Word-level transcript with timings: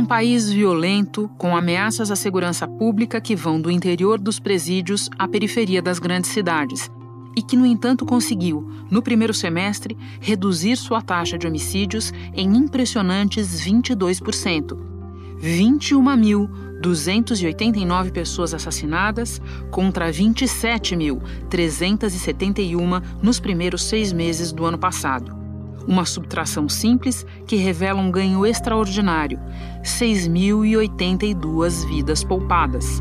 Um 0.00 0.06
país 0.06 0.50
violento, 0.50 1.30
com 1.36 1.54
ameaças 1.54 2.10
à 2.10 2.16
segurança 2.16 2.66
pública 2.66 3.20
que 3.20 3.36
vão 3.36 3.60
do 3.60 3.70
interior 3.70 4.18
dos 4.18 4.40
presídios 4.40 5.10
à 5.18 5.28
periferia 5.28 5.82
das 5.82 5.98
grandes 5.98 6.30
cidades, 6.30 6.90
e 7.36 7.42
que, 7.42 7.54
no 7.54 7.66
entanto, 7.66 8.06
conseguiu, 8.06 8.66
no 8.90 9.02
primeiro 9.02 9.34
semestre, 9.34 9.98
reduzir 10.18 10.76
sua 10.76 11.02
taxa 11.02 11.36
de 11.36 11.46
homicídios 11.46 12.14
em 12.32 12.56
impressionantes 12.56 13.62
22%. 13.62 14.74
21.289 15.38 18.10
pessoas 18.10 18.54
assassinadas 18.54 19.38
contra 19.70 20.10
27.371 20.10 23.02
nos 23.22 23.38
primeiros 23.38 23.84
seis 23.84 24.14
meses 24.14 24.50
do 24.50 24.64
ano 24.64 24.78
passado. 24.78 25.39
Uma 25.86 26.04
subtração 26.04 26.68
simples 26.68 27.24
que 27.46 27.56
revela 27.56 28.00
um 28.00 28.10
ganho 28.10 28.46
extraordinário: 28.46 29.38
6.082 29.82 31.88
vidas 31.88 32.22
poupadas. 32.22 33.00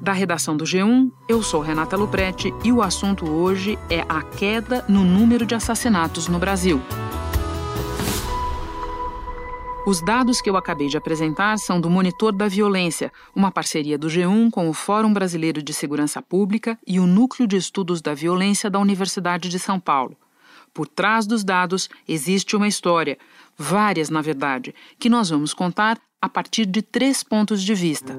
Da 0.00 0.12
redação 0.12 0.56
do 0.56 0.64
G1, 0.64 1.10
eu 1.28 1.42
sou 1.42 1.60
Renata 1.60 1.96
Luprete 1.96 2.54
e 2.64 2.72
o 2.72 2.80
assunto 2.80 3.28
hoje 3.28 3.78
é 3.90 4.04
a 4.08 4.22
queda 4.22 4.84
no 4.88 5.04
número 5.04 5.44
de 5.44 5.54
assassinatos 5.54 6.28
no 6.28 6.38
Brasil. 6.38 6.80
Os 9.88 10.02
dados 10.02 10.42
que 10.42 10.50
eu 10.50 10.56
acabei 10.58 10.86
de 10.88 10.98
apresentar 10.98 11.56
são 11.56 11.80
do 11.80 11.88
Monitor 11.88 12.30
da 12.30 12.46
Violência, 12.46 13.10
uma 13.34 13.50
parceria 13.50 13.96
do 13.96 14.06
G1 14.06 14.50
com 14.50 14.68
o 14.68 14.74
Fórum 14.74 15.10
Brasileiro 15.14 15.62
de 15.62 15.72
Segurança 15.72 16.20
Pública 16.20 16.78
e 16.86 17.00
o 17.00 17.06
Núcleo 17.06 17.48
de 17.48 17.56
Estudos 17.56 18.02
da 18.02 18.12
Violência 18.12 18.68
da 18.68 18.78
Universidade 18.78 19.48
de 19.48 19.58
São 19.58 19.80
Paulo. 19.80 20.14
Por 20.74 20.86
trás 20.86 21.26
dos 21.26 21.42
dados 21.42 21.88
existe 22.06 22.54
uma 22.54 22.68
história, 22.68 23.16
várias 23.56 24.10
na 24.10 24.20
verdade, 24.20 24.74
que 24.98 25.08
nós 25.08 25.30
vamos 25.30 25.54
contar 25.54 25.98
a 26.20 26.28
partir 26.28 26.66
de 26.66 26.82
três 26.82 27.22
pontos 27.22 27.62
de 27.62 27.74
vista. 27.74 28.14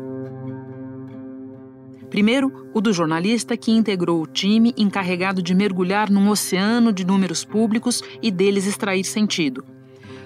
Primeiro, 2.10 2.72
o 2.74 2.82
do 2.82 2.92
jornalista 2.92 3.56
que 3.56 3.70
integrou 3.70 4.24
o 4.24 4.26
time 4.26 4.74
encarregado 4.76 5.40
de 5.40 5.54
mergulhar 5.54 6.10
num 6.10 6.30
oceano 6.30 6.92
de 6.92 7.06
números 7.06 7.46
públicos 7.46 8.02
e 8.24 8.32
deles 8.32 8.66
extrair 8.66 9.04
sentido. 9.04 9.78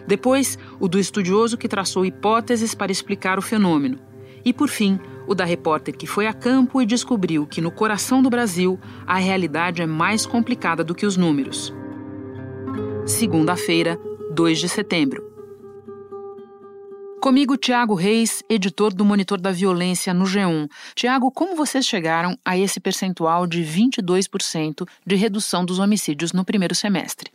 Depois, 0.08 0.58
o 0.80 0.88
do 0.88 1.00
estudioso 1.00 1.58
que 1.58 1.68
traçou 1.68 2.06
hipóteses 2.06 2.76
para 2.76 2.92
explicar 2.92 3.38
o 3.38 3.42
fenômeno. 3.42 4.00
E, 4.46 4.52
por 4.52 4.68
fim, 4.68 5.00
o 5.28 5.34
da 5.34 5.46
repórter 5.46 5.96
que 5.96 6.06
foi 6.06 6.28
a 6.28 6.34
campo 6.34 6.82
e 6.82 6.86
descobriu 6.86 7.48
que 7.48 7.62
no 7.62 7.72
coração 7.72 8.22
do 8.22 8.30
Brasil 8.30 8.80
a 9.08 9.18
realidade 9.18 9.82
é 9.82 9.86
mais 9.86 10.26
complicada 10.26 10.84
do 10.84 10.94
que 10.94 11.06
os 11.06 11.16
números. 11.16 11.74
Segunda-feira, 13.06 14.00
2 14.34 14.60
de 14.60 14.70
setembro. 14.70 15.34
Comigo, 17.22 17.56
Tiago 17.56 17.96
Reis, 17.96 18.44
editor 18.50 18.94
do 18.94 19.06
Monitor 19.06 19.40
da 19.40 19.50
Violência 19.50 20.14
no 20.14 20.26
G1. 20.26 20.70
Tiago, 20.94 21.32
como 21.32 21.56
vocês 21.56 21.86
chegaram 21.86 22.38
a 22.44 22.58
esse 22.58 22.82
percentual 22.82 23.48
de 23.48 23.64
22% 23.64 24.86
de 25.08 25.16
redução 25.16 25.64
dos 25.64 25.80
homicídios 25.80 26.34
no 26.34 26.44
primeiro 26.44 26.76
semestre? 26.76 27.32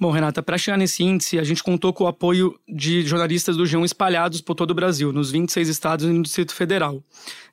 Bom, 0.00 0.10
Renata, 0.10 0.42
para 0.42 0.56
chegar 0.56 0.78
nesse 0.78 1.04
índice, 1.04 1.38
a 1.38 1.44
gente 1.44 1.62
contou 1.62 1.92
com 1.92 2.04
o 2.04 2.06
apoio 2.06 2.58
de 2.66 3.02
jornalistas 3.02 3.54
do 3.54 3.64
G1 3.64 3.84
espalhados 3.84 4.40
por 4.40 4.54
todo 4.54 4.70
o 4.70 4.74
Brasil, 4.74 5.12
nos 5.12 5.30
26 5.30 5.68
estados 5.68 6.06
e 6.06 6.08
no 6.08 6.22
Distrito 6.22 6.54
Federal. 6.54 7.04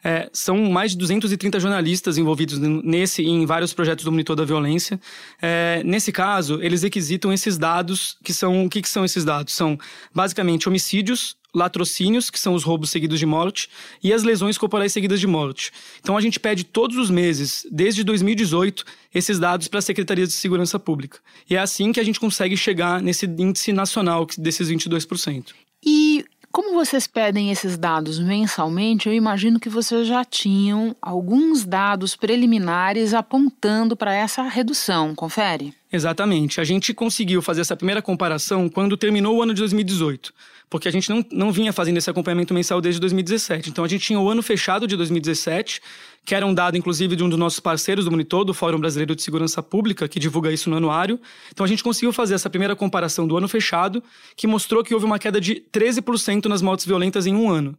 É, 0.01 0.29
são 0.31 0.57
mais 0.71 0.91
de 0.91 0.97
230 0.97 1.59
jornalistas 1.59 2.17
envolvidos 2.17 2.57
nesse 2.57 3.21
e 3.21 3.27
em 3.27 3.45
vários 3.45 3.73
projetos 3.73 4.05
do 4.05 4.13
Monitor 4.13 4.33
da 4.33 4.45
Violência. 4.45 4.97
É, 5.41 5.81
nesse 5.83 6.09
caso, 6.13 6.61
eles 6.61 6.83
requisitam 6.83 7.33
esses 7.33 7.57
dados, 7.57 8.17
que 8.23 8.33
são 8.33 8.65
o 8.65 8.69
que, 8.69 8.81
que 8.81 8.87
são 8.87 9.03
esses 9.03 9.25
dados? 9.25 9.53
São 9.53 9.77
basicamente 10.15 10.69
homicídios, 10.69 11.35
latrocínios, 11.53 12.29
que 12.29 12.39
são 12.39 12.53
os 12.53 12.63
roubos 12.63 12.89
seguidos 12.89 13.19
de 13.19 13.25
morte, 13.25 13.69
e 14.03 14.13
as 14.13 14.23
lesões 14.23 14.57
corporais 14.57 14.91
seguidas 14.91 15.19
de 15.19 15.27
morte. 15.27 15.71
Então 15.99 16.17
a 16.17 16.21
gente 16.21 16.39
pede 16.39 16.63
todos 16.63 16.97
os 16.97 17.09
meses, 17.09 17.65
desde 17.71 18.03
2018, 18.03 18.85
esses 19.13 19.39
dados 19.39 19.67
para 19.67 19.79
a 19.79 19.81
Secretaria 19.81 20.27
de 20.27 20.33
Segurança 20.33 20.79
Pública. 20.79 21.19
E 21.49 21.55
é 21.55 21.59
assim 21.59 21.91
que 21.91 21.99
a 21.99 22.03
gente 22.03 22.19
consegue 22.19 22.55
chegar 22.55 23.01
nesse 23.01 23.25
índice 23.25 23.73
nacional 23.73 24.27
desses 24.37 24.69
22%. 24.69 25.53
E 25.85 26.25
como 26.51 26.73
vocês 26.73 27.05
pedem 27.05 27.51
esses 27.51 27.77
dados 27.77 28.17
mensalmente, 28.17 29.07
eu 29.07 29.13
imagino 29.13 29.59
que 29.59 29.69
vocês 29.69 30.07
já 30.07 30.25
tinham 30.25 30.95
alguns 30.99 31.63
dados 31.63 32.15
preliminares 32.15 33.13
apontando 33.13 33.95
para 33.95 34.13
essa 34.13 34.41
redução, 34.43 35.13
confere? 35.13 35.73
Exatamente. 35.91 36.59
A 36.59 36.63
gente 36.63 36.93
conseguiu 36.93 37.41
fazer 37.41 37.61
essa 37.61 37.75
primeira 37.75 38.01
comparação 38.01 38.67
quando 38.69 38.97
terminou 38.97 39.37
o 39.37 39.43
ano 39.43 39.53
de 39.53 39.61
2018 39.61 40.33
porque 40.69 40.87
a 40.87 40.91
gente 40.91 41.09
não, 41.09 41.25
não 41.31 41.51
vinha 41.51 41.71
fazendo 41.71 41.97
esse 41.97 42.09
acompanhamento 42.09 42.53
mensal 42.53 42.81
desde 42.81 42.99
2017. 42.99 43.69
Então 43.69 43.83
a 43.83 43.87
gente 43.87 44.05
tinha 44.05 44.19
o 44.19 44.29
ano 44.29 44.41
fechado 44.43 44.85
de 44.85 44.97
2017, 44.97 45.81
que 46.25 46.35
era 46.35 46.45
um 46.45 46.53
dado, 46.53 46.77
inclusive, 46.77 47.15
de 47.15 47.23
um 47.23 47.29
dos 47.29 47.39
nossos 47.39 47.59
parceiros 47.59 48.05
do 48.05 48.11
Monitor, 48.11 48.43
do 48.43 48.53
Fórum 48.53 48.79
Brasileiro 48.79 49.15
de 49.15 49.21
Segurança 49.21 49.63
Pública, 49.63 50.07
que 50.07 50.19
divulga 50.19 50.51
isso 50.51 50.69
no 50.69 50.75
anuário. 50.75 51.19
Então 51.53 51.65
a 51.65 51.69
gente 51.69 51.83
conseguiu 51.83 52.11
fazer 52.11 52.33
essa 52.35 52.49
primeira 52.49 52.75
comparação 52.75 53.25
do 53.25 53.37
ano 53.37 53.47
fechado, 53.47 54.03
que 54.35 54.45
mostrou 54.45 54.83
que 54.83 54.93
houve 54.93 55.05
uma 55.05 55.17
queda 55.17 55.39
de 55.39 55.63
13% 55.71 56.45
nas 56.45 56.61
mortes 56.61 56.85
violentas 56.85 57.25
em 57.25 57.33
um 57.33 57.49
ano. 57.49 57.77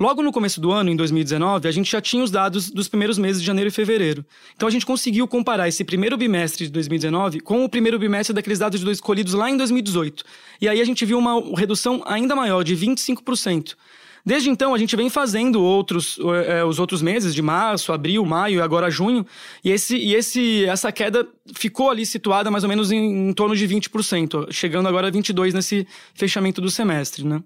Logo 0.00 0.22
no 0.22 0.32
começo 0.32 0.62
do 0.62 0.72
ano, 0.72 0.88
em 0.88 0.96
2019, 0.96 1.68
a 1.68 1.70
gente 1.70 1.92
já 1.92 2.00
tinha 2.00 2.24
os 2.24 2.30
dados 2.30 2.70
dos 2.70 2.88
primeiros 2.88 3.18
meses 3.18 3.42
de 3.42 3.46
janeiro 3.46 3.68
e 3.68 3.70
fevereiro. 3.70 4.24
Então 4.56 4.66
a 4.66 4.70
gente 4.70 4.86
conseguiu 4.86 5.28
comparar 5.28 5.68
esse 5.68 5.84
primeiro 5.84 6.16
bimestre 6.16 6.64
de 6.64 6.72
2019 6.72 7.40
com 7.40 7.66
o 7.66 7.68
primeiro 7.68 7.98
bimestre 7.98 8.32
daqueles 8.32 8.58
dados 8.58 8.80
escolhidos 8.82 9.34
lá 9.34 9.50
em 9.50 9.58
2018. 9.58 10.24
E 10.58 10.66
aí 10.70 10.80
a 10.80 10.84
gente 10.86 11.04
viu 11.04 11.18
uma 11.18 11.54
redução 11.54 12.02
ainda 12.06 12.34
maior, 12.34 12.64
de 12.64 12.74
25%. 12.74 13.76
Desde 14.24 14.48
então, 14.48 14.74
a 14.74 14.78
gente 14.78 14.96
vem 14.96 15.10
fazendo 15.10 15.62
outros, 15.62 16.18
é, 16.46 16.64
os 16.64 16.78
outros 16.78 17.02
meses, 17.02 17.34
de 17.34 17.42
março, 17.42 17.92
abril, 17.92 18.24
maio 18.24 18.58
e 18.58 18.62
agora 18.62 18.90
junho, 18.90 19.26
e, 19.62 19.70
esse, 19.70 19.96
e 19.96 20.14
esse, 20.14 20.64
essa 20.64 20.90
queda 20.90 21.28
ficou 21.54 21.90
ali 21.90 22.06
situada 22.06 22.50
mais 22.50 22.64
ou 22.64 22.70
menos 22.70 22.90
em, 22.90 23.28
em 23.28 23.32
torno 23.34 23.54
de 23.54 23.68
20%, 23.68 24.50
chegando 24.50 24.88
agora 24.88 25.08
a 25.08 25.12
22% 25.12 25.52
nesse 25.52 25.86
fechamento 26.14 26.58
do 26.60 26.70
semestre. 26.70 27.22
Né? 27.22 27.42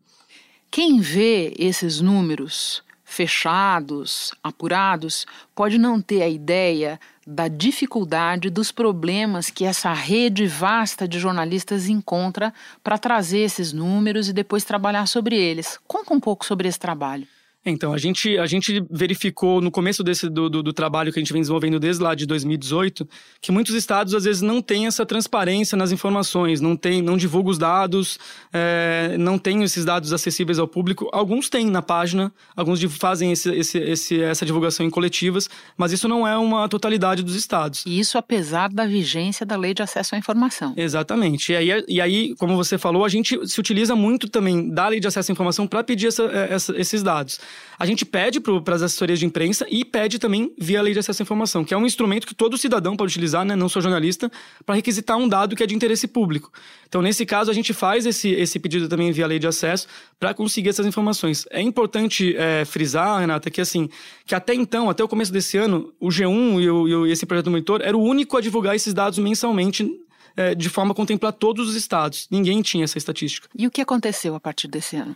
Quem 0.75 0.99
vê 0.99 1.55
esses 1.57 2.01
números 2.01 2.83
fechados, 3.05 4.35
apurados, 4.43 5.25
pode 5.55 5.79
não 5.79 6.03
ter 6.03 6.21
a 6.21 6.29
ideia 6.29 6.99
da 7.25 7.47
dificuldade 7.47 8.51
dos 8.51 8.73
problemas 8.73 9.51
que 9.51 9.65
essa 9.65 9.93
rede 9.93 10.49
vasta 10.49 11.07
de 11.07 11.21
jornalistas 11.21 11.89
encontra 11.89 12.53
para 12.83 12.99
trazer 12.99 13.39
esses 13.39 13.73
números 13.73 14.29
e 14.29 14.33
depois 14.33 14.65
trabalhar 14.65 15.07
sobre 15.07 15.37
eles. 15.37 15.79
Conta 15.87 16.13
um 16.13 16.19
pouco 16.19 16.45
sobre 16.45 16.67
esse 16.67 16.81
trabalho. 16.81 17.29
Então, 17.65 17.95
a 17.95 17.99
gente, 17.99 18.37
a 18.37 18.47
gente 18.47 18.85
verificou 18.91 19.61
no 19.61 19.71
começo 19.71 20.05
desse, 20.05 20.29
do, 20.29 20.51
do, 20.51 20.63
do, 20.63 20.73
trabalho 20.73 21.11
que 21.13 21.19
a 21.19 21.23
gente 21.23 21.33
vem 21.33 21.41
desenvolvendo 21.41 21.81
desde 21.81 22.03
lá 22.03 22.15
de 22.15 22.27
2018 22.27 23.09
que 23.41 23.51
muitos 23.51 23.75
estados 23.75 24.15
às 24.15 24.25
vezes 24.25 24.43
não 24.43 24.61
têm 24.61 24.87
essa 24.87 25.07
transparência 25.07 25.77
nas 25.77 25.91
informações, 25.91 26.61
não, 26.61 26.77
tem, 26.77 27.01
não 27.01 27.17
divulgam 27.17 27.51
os 27.51 27.59
dados, 27.59 28.19
é, 28.53 29.17
não 29.19 29.39
têm 29.39 29.63
esses 29.63 29.85
dados 29.85 30.13
acessíveis 30.13 30.59
ao 30.59 30.69
público. 30.69 31.09
Alguns 31.13 31.49
têm 31.49 31.67
na 31.71 31.81
página, 31.81 32.33
alguns 32.55 32.83
fazem 32.85 33.33
esse, 33.33 33.51
esse, 33.51 33.79
esse, 33.79 34.21
essa 34.21 34.45
divulgação 34.45 34.85
em 34.85 34.91
coletivas, 34.91 35.49
mas 35.77 35.93
isso 35.93 36.07
não 36.07 36.29
é 36.29 36.37
uma 36.37 36.69
totalidade 36.69 37.23
dos 37.23 37.35
estados. 37.35 37.85
E 37.87 37.99
isso 37.99 38.19
apesar 38.19 38.69
da 38.69 38.87
vigência 38.87 39.47
da 39.47 39.57
lei 39.57 39.73
de 39.73 39.83
acesso 39.83 40.15
à 40.15 40.19
informação. 40.19 40.75
Exatamente. 40.77 41.53
E 41.53 41.57
aí, 41.57 41.85
e 41.89 42.01
aí 42.01 42.35
como 42.37 42.57
você 42.57 42.77
falou, 42.77 43.05
a 43.05 43.09
gente 43.09 43.39
se 43.47 43.59
utiliza 43.59 43.97
muito 43.97 44.29
também 44.29 44.69
da 44.69 44.89
lei 44.89 45.01
de 45.01 45.07
acesso 45.07 45.31
à 45.31 45.33
informação 45.33 45.67
para 45.67 45.83
pedir 45.83 46.09
essa, 46.09 46.25
essa, 46.25 46.79
esses 46.79 47.03
dados. 47.03 47.41
A 47.79 47.87
gente 47.87 48.05
pede 48.05 48.41
para 48.41 48.75
as 48.75 48.83
assessorias 48.83 49.19
de 49.19 49.27
imprensa 49.27 49.67
e 49.69 49.85
pede 49.85 50.19
também 50.19 50.53
via 50.59 50.81
lei 50.81 50.93
de 50.93 50.99
acesso 50.99 51.23
à 51.23 51.25
informação, 51.25 51.65
que 51.65 51.75
é 51.75 51.77
um 51.77 51.87
instrumento 51.87 52.27
que 52.27 52.35
todo 52.35 52.57
cidadão 52.57 52.97
pode 52.97 53.11
utilizar, 53.11 53.45
né, 53.45 53.57
não 53.57 53.69
só 53.69 53.81
jornalista, 53.81 54.31
para 54.65 54.75
requisitar 54.75 55.17
um 55.17 55.29
dado 55.29 55.57
que 55.57 55.63
é 55.63 55.67
de 55.67 55.75
interesse 55.75 56.07
público. 56.07 56.53
Então, 56.89 57.03
nesse 57.03 57.27
caso, 57.27 57.51
a 57.51 57.55
gente 57.55 57.73
faz 57.73 58.07
esse, 58.07 58.31
esse 58.31 58.59
pedido 58.59 58.89
também 58.89 59.11
via 59.13 59.27
lei 59.27 59.39
de 59.39 59.47
acesso 59.47 59.89
para 60.19 60.33
conseguir 60.33 60.69
essas 60.69 60.87
informações. 60.87 61.47
É 61.51 61.61
importante 61.61 62.37
é, 62.37 62.65
frisar, 62.65 63.21
Renata, 63.21 63.51
que 63.51 63.61
assim, 63.61 63.89
que 64.25 64.35
até 64.35 64.55
então, 64.55 64.89
até 64.89 65.03
o 65.03 65.09
começo 65.09 65.33
desse 65.33 65.57
ano, 65.57 65.93
o 65.99 66.09
G1 66.09 66.61
e, 66.61 66.71
o, 66.71 67.07
e 67.07 67.13
esse 67.13 67.27
projeto 67.27 67.47
do 67.47 67.51
monitor 67.51 67.81
era 67.83 67.97
o 67.97 68.03
único 68.03 68.37
a 68.37 68.41
divulgar 68.41 68.75
esses 68.77 68.95
dados 68.95 69.19
mensalmente 69.19 69.91
é, 70.37 70.55
de 70.55 70.69
forma 70.69 70.93
a 70.93 70.95
contemplar 70.95 71.33
todos 71.33 71.69
os 71.69 71.75
estados. 71.75 72.27
Ninguém 72.31 72.63
tinha 72.63 72.85
essa 72.85 72.99
estatística. 72.99 73.49
E 73.57 73.67
o 73.67 73.71
que 73.71 73.81
aconteceu 73.81 74.35
a 74.35 74.41
partir 74.41 74.69
desse 74.69 74.97
ano? 74.97 75.15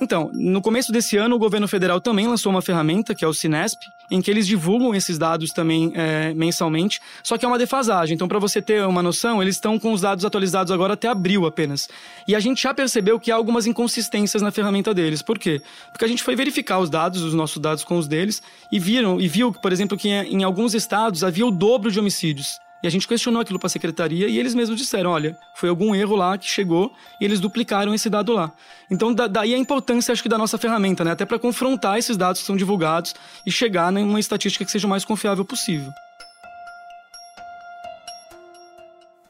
Então, 0.00 0.30
no 0.32 0.62
começo 0.62 0.90
desse 0.90 1.18
ano, 1.18 1.36
o 1.36 1.38
governo 1.38 1.68
federal 1.68 2.00
também 2.00 2.26
lançou 2.26 2.50
uma 2.50 2.62
ferramenta, 2.62 3.14
que 3.14 3.22
é 3.22 3.28
o 3.28 3.34
Cinesp, 3.34 3.82
em 4.10 4.22
que 4.22 4.30
eles 4.30 4.46
divulgam 4.46 4.94
esses 4.94 5.18
dados 5.18 5.50
também 5.50 5.92
é, 5.94 6.32
mensalmente, 6.32 7.00
só 7.22 7.36
que 7.36 7.44
é 7.44 7.48
uma 7.48 7.58
defasagem. 7.58 8.14
Então, 8.14 8.26
para 8.26 8.38
você 8.38 8.62
ter 8.62 8.82
uma 8.86 9.02
noção, 9.02 9.42
eles 9.42 9.56
estão 9.56 9.78
com 9.78 9.92
os 9.92 10.00
dados 10.00 10.24
atualizados 10.24 10.72
agora 10.72 10.94
até 10.94 11.06
abril 11.06 11.44
apenas. 11.44 11.86
E 12.26 12.34
a 12.34 12.40
gente 12.40 12.62
já 12.62 12.72
percebeu 12.72 13.20
que 13.20 13.30
há 13.30 13.34
algumas 13.34 13.66
inconsistências 13.66 14.42
na 14.42 14.50
ferramenta 14.50 14.94
deles. 14.94 15.20
Por 15.20 15.38
quê? 15.38 15.60
Porque 15.92 16.06
a 16.06 16.08
gente 16.08 16.22
foi 16.22 16.34
verificar 16.34 16.78
os 16.78 16.88
dados, 16.88 17.22
os 17.22 17.34
nossos 17.34 17.60
dados 17.60 17.84
com 17.84 17.98
os 17.98 18.08
deles, 18.08 18.42
e 18.72 18.78
viram 18.78 19.20
e 19.20 19.28
viu, 19.28 19.52
por 19.52 19.70
exemplo, 19.70 19.98
que 19.98 20.08
em 20.08 20.42
alguns 20.42 20.74
estados 20.74 21.22
havia 21.22 21.46
o 21.46 21.50
dobro 21.50 21.90
de 21.90 22.00
homicídios 22.00 22.58
E 22.82 22.86
a 22.86 22.90
gente 22.90 23.06
questionou 23.06 23.42
aquilo 23.42 23.58
para 23.58 23.66
a 23.66 23.70
secretaria 23.70 24.28
e 24.28 24.38
eles 24.38 24.54
mesmos 24.54 24.78
disseram: 24.78 25.10
olha, 25.10 25.36
foi 25.54 25.68
algum 25.68 25.94
erro 25.94 26.16
lá 26.16 26.38
que 26.38 26.48
chegou 26.48 26.92
e 27.20 27.24
eles 27.24 27.40
duplicaram 27.40 27.94
esse 27.94 28.08
dado 28.08 28.32
lá. 28.32 28.52
Então, 28.90 29.12
da, 29.12 29.26
daí 29.26 29.54
a 29.54 29.58
importância, 29.58 30.12
acho 30.12 30.22
que, 30.22 30.28
da 30.28 30.38
nossa 30.38 30.56
ferramenta, 30.56 31.04
né? 31.04 31.12
Até 31.12 31.26
para 31.26 31.38
confrontar 31.38 31.98
esses 31.98 32.16
dados 32.16 32.40
que 32.40 32.46
são 32.46 32.56
divulgados 32.56 33.14
e 33.44 33.52
chegar 33.52 33.92
em 33.96 34.04
uma 34.04 34.20
estatística 34.20 34.64
que 34.64 34.70
seja 34.70 34.86
o 34.86 34.90
mais 34.90 35.04
confiável 35.04 35.44
possível. 35.44 35.90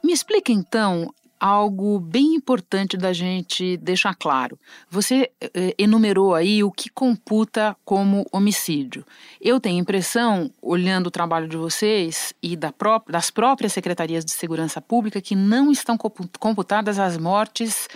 Me 0.03 0.13
explica 0.13 0.51
então 0.51 1.13
algo 1.41 1.99
bem 1.99 2.35
importante 2.35 2.95
da 2.95 3.11
gente 3.11 3.75
deixar 3.77 4.13
claro. 4.13 4.59
Você 4.91 5.31
eh, 5.41 5.73
enumerou 5.75 6.35
aí 6.35 6.63
o 6.63 6.71
que 6.71 6.87
computa 6.87 7.75
como 7.83 8.27
homicídio. 8.31 9.03
Eu 9.41 9.59
tenho 9.59 9.79
impressão, 9.79 10.51
olhando 10.61 11.07
o 11.07 11.11
trabalho 11.11 11.47
de 11.47 11.57
vocês 11.57 12.31
e 12.43 12.55
da 12.55 12.71
pró 12.71 13.01
das 13.09 13.31
próprias 13.31 13.73
secretarias 13.73 14.23
de 14.23 14.29
segurança 14.29 14.79
pública, 14.79 15.19
que 15.19 15.35
não 15.35 15.71
estão 15.71 15.97
computadas 15.97 16.99
as 16.99 17.17
mortes 17.17 17.87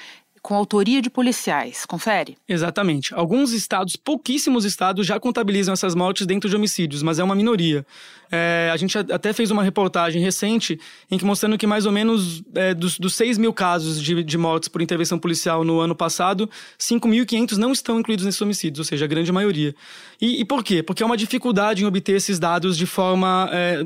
com 0.45 0.53
autoria 0.53 1.01
de 1.01 1.09
policiais. 1.09 1.87
Confere? 1.87 2.37
Exatamente. 2.47 3.11
Alguns 3.15 3.51
estados, 3.51 3.95
pouquíssimos 3.95 4.63
estados, 4.63 5.07
já 5.07 5.19
contabilizam 5.19 5.73
essas 5.73 5.95
mortes 5.95 6.27
dentro 6.27 6.47
de 6.47 6.55
homicídios, 6.55 7.01
mas 7.01 7.17
é 7.17 7.23
uma 7.23 7.33
minoria. 7.33 7.83
É, 8.31 8.69
a 8.71 8.77
gente 8.77 8.95
até 8.95 9.33
fez 9.33 9.49
uma 9.49 9.63
reportagem 9.63 10.21
recente 10.21 10.79
em 11.09 11.17
que 11.17 11.25
mostrando 11.25 11.57
que 11.57 11.65
mais 11.65 11.87
ou 11.87 11.91
menos 11.91 12.43
é, 12.53 12.75
dos, 12.75 12.99
dos 12.99 13.15
6 13.15 13.39
mil 13.39 13.51
casos 13.51 13.99
de, 13.99 14.23
de 14.23 14.37
mortes 14.37 14.69
por 14.69 14.83
intervenção 14.83 15.17
policial 15.17 15.63
no 15.63 15.79
ano 15.79 15.95
passado, 15.95 16.47
5.500 16.77 17.57
não 17.57 17.71
estão 17.71 17.99
incluídos 17.99 18.23
nesses 18.23 18.41
homicídios, 18.41 18.77
ou 18.77 18.85
seja, 18.85 19.05
a 19.05 19.07
grande 19.07 19.31
maioria. 19.31 19.73
E, 20.21 20.41
e 20.41 20.45
por 20.45 20.63
quê? 20.63 20.83
Porque 20.83 21.01
é 21.01 21.05
uma 21.07 21.17
dificuldade 21.17 21.81
em 21.81 21.87
obter 21.87 22.17
esses 22.17 22.37
dados 22.37 22.77
de 22.77 22.85
forma 22.85 23.49
é, 23.51 23.83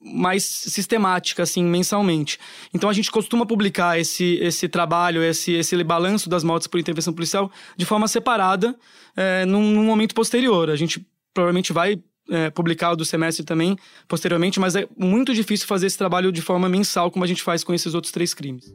mais 0.00 0.44
sistemática, 0.44 1.42
assim, 1.42 1.64
mensalmente. 1.64 2.38
Então 2.72 2.88
a 2.88 2.92
gente 2.92 3.10
costuma 3.10 3.44
publicar 3.44 3.98
esse, 3.98 4.38
esse 4.40 4.68
trabalho, 4.68 5.22
esse, 5.22 5.52
esse 5.52 5.82
balanço 5.82 6.28
das 6.28 6.44
mortes 6.44 6.68
por 6.68 6.78
intervenção 6.78 7.12
policial 7.12 7.50
de 7.76 7.84
forma 7.84 8.06
separada 8.06 8.76
é, 9.16 9.44
num, 9.44 9.72
num 9.72 9.84
momento 9.84 10.14
posterior. 10.14 10.70
A 10.70 10.76
gente 10.76 11.04
provavelmente 11.34 11.72
vai 11.72 12.00
é, 12.30 12.50
publicar 12.50 12.92
o 12.92 12.96
do 12.96 13.04
semestre 13.04 13.44
também 13.44 13.76
posteriormente, 14.06 14.60
mas 14.60 14.76
é 14.76 14.86
muito 14.96 15.34
difícil 15.34 15.66
fazer 15.66 15.86
esse 15.86 15.98
trabalho 15.98 16.30
de 16.30 16.42
forma 16.42 16.68
mensal, 16.68 17.10
como 17.10 17.24
a 17.24 17.28
gente 17.28 17.42
faz 17.42 17.64
com 17.64 17.74
esses 17.74 17.94
outros 17.94 18.12
três 18.12 18.34
crimes. 18.34 18.72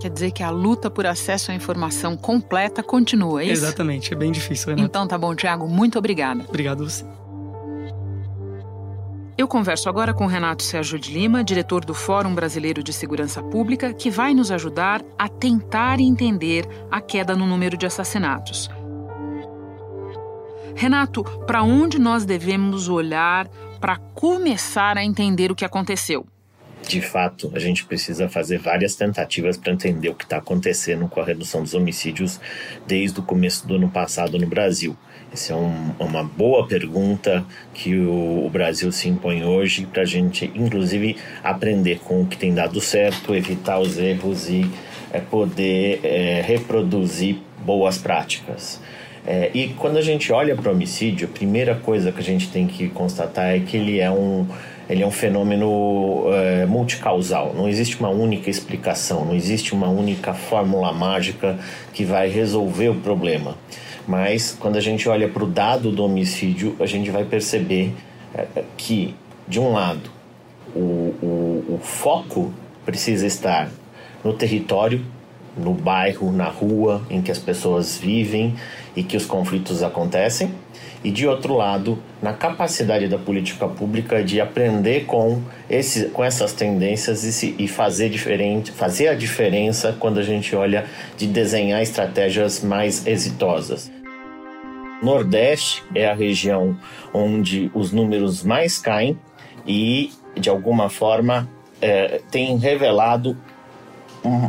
Quer 0.00 0.10
dizer 0.10 0.32
que 0.32 0.42
a 0.42 0.50
luta 0.50 0.90
por 0.90 1.06
acesso 1.06 1.52
à 1.52 1.54
informação 1.54 2.16
completa 2.16 2.82
continua, 2.82 3.40
é 3.40 3.44
isso? 3.44 3.64
Exatamente, 3.64 4.12
é 4.12 4.16
bem 4.16 4.32
difícil, 4.32 4.70
Renato. 4.70 4.84
Então 4.84 5.06
tá 5.06 5.16
bom, 5.16 5.34
Tiago, 5.34 5.68
muito 5.68 5.98
obrigada. 5.98 6.44
Obrigado 6.48 6.82
a 6.82 6.88
você. 6.88 7.04
Eu 9.36 9.48
converso 9.48 9.88
agora 9.88 10.12
com 10.12 10.26
Renato 10.26 10.62
Sérgio 10.62 10.98
de 10.98 11.10
Lima, 11.10 11.42
diretor 11.42 11.84
do 11.84 11.94
Fórum 11.94 12.34
Brasileiro 12.34 12.82
de 12.82 12.92
Segurança 12.92 13.42
Pública, 13.42 13.94
que 13.94 14.10
vai 14.10 14.34
nos 14.34 14.50
ajudar 14.50 15.02
a 15.18 15.26
tentar 15.26 16.00
entender 16.00 16.68
a 16.90 17.00
queda 17.00 17.34
no 17.34 17.46
número 17.46 17.76
de 17.76 17.86
assassinatos. 17.86 18.70
Renato, 20.74 21.24
para 21.46 21.62
onde 21.62 21.98
nós 21.98 22.26
devemos 22.26 22.88
olhar 22.88 23.48
para 23.80 23.96
começar 23.96 24.98
a 24.98 25.04
entender 25.04 25.50
o 25.50 25.54
que 25.54 25.64
aconteceu? 25.64 26.26
De 26.86 27.00
fato, 27.00 27.50
a 27.54 27.58
gente 27.58 27.84
precisa 27.84 28.28
fazer 28.28 28.58
várias 28.58 28.94
tentativas 28.94 29.56
para 29.56 29.72
entender 29.72 30.08
o 30.08 30.14
que 30.14 30.24
está 30.24 30.38
acontecendo 30.38 31.08
com 31.08 31.20
a 31.20 31.24
redução 31.24 31.62
dos 31.62 31.74
homicídios 31.74 32.40
desde 32.86 33.20
o 33.20 33.22
começo 33.22 33.66
do 33.66 33.76
ano 33.76 33.88
passado 33.88 34.38
no 34.38 34.46
Brasil. 34.46 34.96
Essa 35.32 35.54
é 35.54 35.56
um, 35.56 35.92
uma 35.98 36.22
boa 36.22 36.66
pergunta 36.66 37.44
que 37.72 37.96
o, 37.96 38.44
o 38.44 38.50
Brasil 38.50 38.92
se 38.92 39.08
impõe 39.08 39.44
hoje 39.44 39.86
para 39.86 40.02
a 40.02 40.04
gente, 40.04 40.50
inclusive, 40.54 41.16
aprender 41.42 42.00
com 42.00 42.22
o 42.22 42.26
que 42.26 42.36
tem 42.36 42.52
dado 42.52 42.80
certo, 42.80 43.34
evitar 43.34 43.78
os 43.78 43.96
erros 43.96 44.50
e 44.50 44.70
é, 45.10 45.20
poder 45.20 46.00
é, 46.02 46.42
reproduzir 46.42 47.38
boas 47.64 47.96
práticas. 47.96 48.78
É, 49.24 49.50
e 49.54 49.68
quando 49.68 49.96
a 49.96 50.02
gente 50.02 50.32
olha 50.32 50.54
para 50.56 50.68
o 50.68 50.74
homicídio, 50.74 51.28
a 51.28 51.30
primeira 51.30 51.76
coisa 51.76 52.10
que 52.10 52.18
a 52.18 52.24
gente 52.24 52.50
tem 52.50 52.66
que 52.66 52.88
constatar 52.88 53.54
é 53.54 53.60
que 53.60 53.76
ele 53.76 54.00
é 54.00 54.10
um, 54.10 54.46
ele 54.88 55.02
é 55.02 55.06
um 55.06 55.10
fenômeno 55.10 56.24
é, 56.32 56.66
multicausal. 56.66 57.54
Não 57.54 57.68
existe 57.68 57.98
uma 57.98 58.08
única 58.10 58.50
explicação, 58.50 59.24
não 59.24 59.34
existe 59.34 59.72
uma 59.72 59.88
única 59.88 60.34
fórmula 60.34 60.92
mágica 60.92 61.58
que 61.92 62.04
vai 62.04 62.28
resolver 62.28 62.88
o 62.88 62.94
problema. 62.96 63.56
Mas 64.06 64.56
quando 64.58 64.76
a 64.76 64.80
gente 64.80 65.08
olha 65.08 65.28
para 65.28 65.44
o 65.44 65.46
dado 65.46 65.90
do 65.90 66.04
homicídio, 66.04 66.76
a 66.80 66.86
gente 66.86 67.10
vai 67.10 67.24
perceber 67.24 67.94
é, 68.34 68.46
é, 68.56 68.64
que, 68.76 69.14
de 69.46 69.60
um 69.60 69.72
lado, 69.72 70.10
o, 70.74 70.80
o, 70.80 71.74
o 71.74 71.80
foco 71.82 72.52
precisa 72.84 73.26
estar 73.26 73.70
no 74.24 74.32
território, 74.32 75.04
no 75.56 75.74
bairro, 75.74 76.32
na 76.32 76.48
rua 76.48 77.02
em 77.10 77.20
que 77.20 77.30
as 77.30 77.38
pessoas 77.38 77.98
vivem 77.98 78.54
e 78.96 79.02
que 79.02 79.16
os 79.16 79.26
conflitos 79.26 79.82
acontecem, 79.82 80.50
e 81.04 81.10
de 81.10 81.26
outro 81.26 81.54
lado, 81.56 81.98
na 82.22 82.32
capacidade 82.32 83.08
da 83.08 83.18
política 83.18 83.66
pública 83.66 84.22
de 84.22 84.40
aprender 84.40 85.04
com, 85.04 85.42
esse, 85.68 86.06
com 86.06 86.22
essas 86.22 86.52
tendências 86.52 87.24
e, 87.24 87.32
se, 87.32 87.56
e 87.58 87.66
fazer, 87.66 88.08
diferente, 88.08 88.70
fazer 88.70 89.08
a 89.08 89.14
diferença 89.14 89.96
quando 89.98 90.18
a 90.18 90.22
gente 90.22 90.54
olha 90.54 90.86
de 91.16 91.26
desenhar 91.26 91.82
estratégias 91.82 92.62
mais 92.62 93.06
exitosas. 93.06 93.90
Nordeste 95.02 95.82
é 95.92 96.08
a 96.08 96.14
região 96.14 96.78
onde 97.12 97.68
os 97.74 97.90
números 97.90 98.44
mais 98.44 98.78
caem 98.78 99.18
e, 99.66 100.12
de 100.38 100.48
alguma 100.48 100.88
forma, 100.88 101.48
é, 101.80 102.20
tem 102.30 102.56
revelado 102.56 103.36
um, 104.24 104.48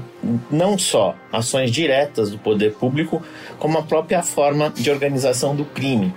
não 0.51 0.77
só 0.77 1.15
ações 1.31 1.71
diretas 1.71 2.29
do 2.29 2.37
poder 2.37 2.73
público, 2.73 3.21
como 3.59 3.77
a 3.77 3.83
própria 3.83 4.21
forma 4.21 4.69
de 4.69 4.89
organização 4.89 5.55
do 5.55 5.65
crime. 5.65 6.13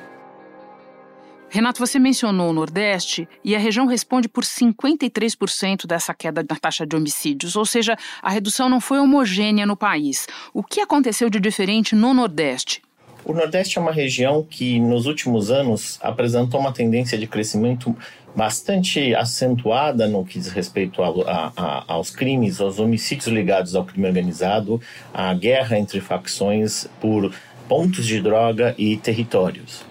Renato, 1.48 1.78
você 1.78 1.98
mencionou 1.98 2.50
o 2.50 2.52
Nordeste 2.52 3.28
e 3.44 3.54
a 3.54 3.58
região 3.58 3.86
responde 3.86 4.28
por 4.28 4.44
53% 4.44 5.86
dessa 5.86 6.12
queda 6.12 6.44
na 6.48 6.56
taxa 6.56 6.86
de 6.86 6.96
homicídios, 6.96 7.56
ou 7.56 7.64
seja, 7.64 7.96
a 8.20 8.30
redução 8.30 8.68
não 8.68 8.80
foi 8.80 8.98
homogênea 8.98 9.64
no 9.64 9.76
país. 9.76 10.26
O 10.52 10.62
que 10.62 10.80
aconteceu 10.80 11.30
de 11.30 11.38
diferente 11.38 11.94
no 11.94 12.12
Nordeste? 12.12 12.82
O 13.24 13.32
Nordeste 13.32 13.78
é 13.78 13.80
uma 13.80 13.90
região 13.90 14.46
que, 14.48 14.78
nos 14.78 15.06
últimos 15.06 15.50
anos, 15.50 15.98
apresentou 16.00 16.60
uma 16.60 16.72
tendência 16.72 17.18
de 17.18 17.26
crescimento 17.26 17.96
bastante 18.36 19.14
acentuada 19.14 20.06
no 20.06 20.24
que 20.24 20.38
diz 20.38 20.52
respeito 20.52 21.02
a, 21.02 21.08
a, 21.08 21.52
a, 21.56 21.84
aos 21.88 22.10
crimes, 22.10 22.60
aos 22.60 22.78
homicídios 22.78 23.28
ligados 23.28 23.74
ao 23.74 23.84
crime 23.84 24.06
organizado, 24.06 24.78
à 25.12 25.32
guerra 25.32 25.78
entre 25.78 26.00
facções 26.00 26.86
por 27.00 27.32
pontos 27.66 28.06
de 28.06 28.20
droga 28.20 28.74
e 28.76 28.98
territórios. 28.98 29.84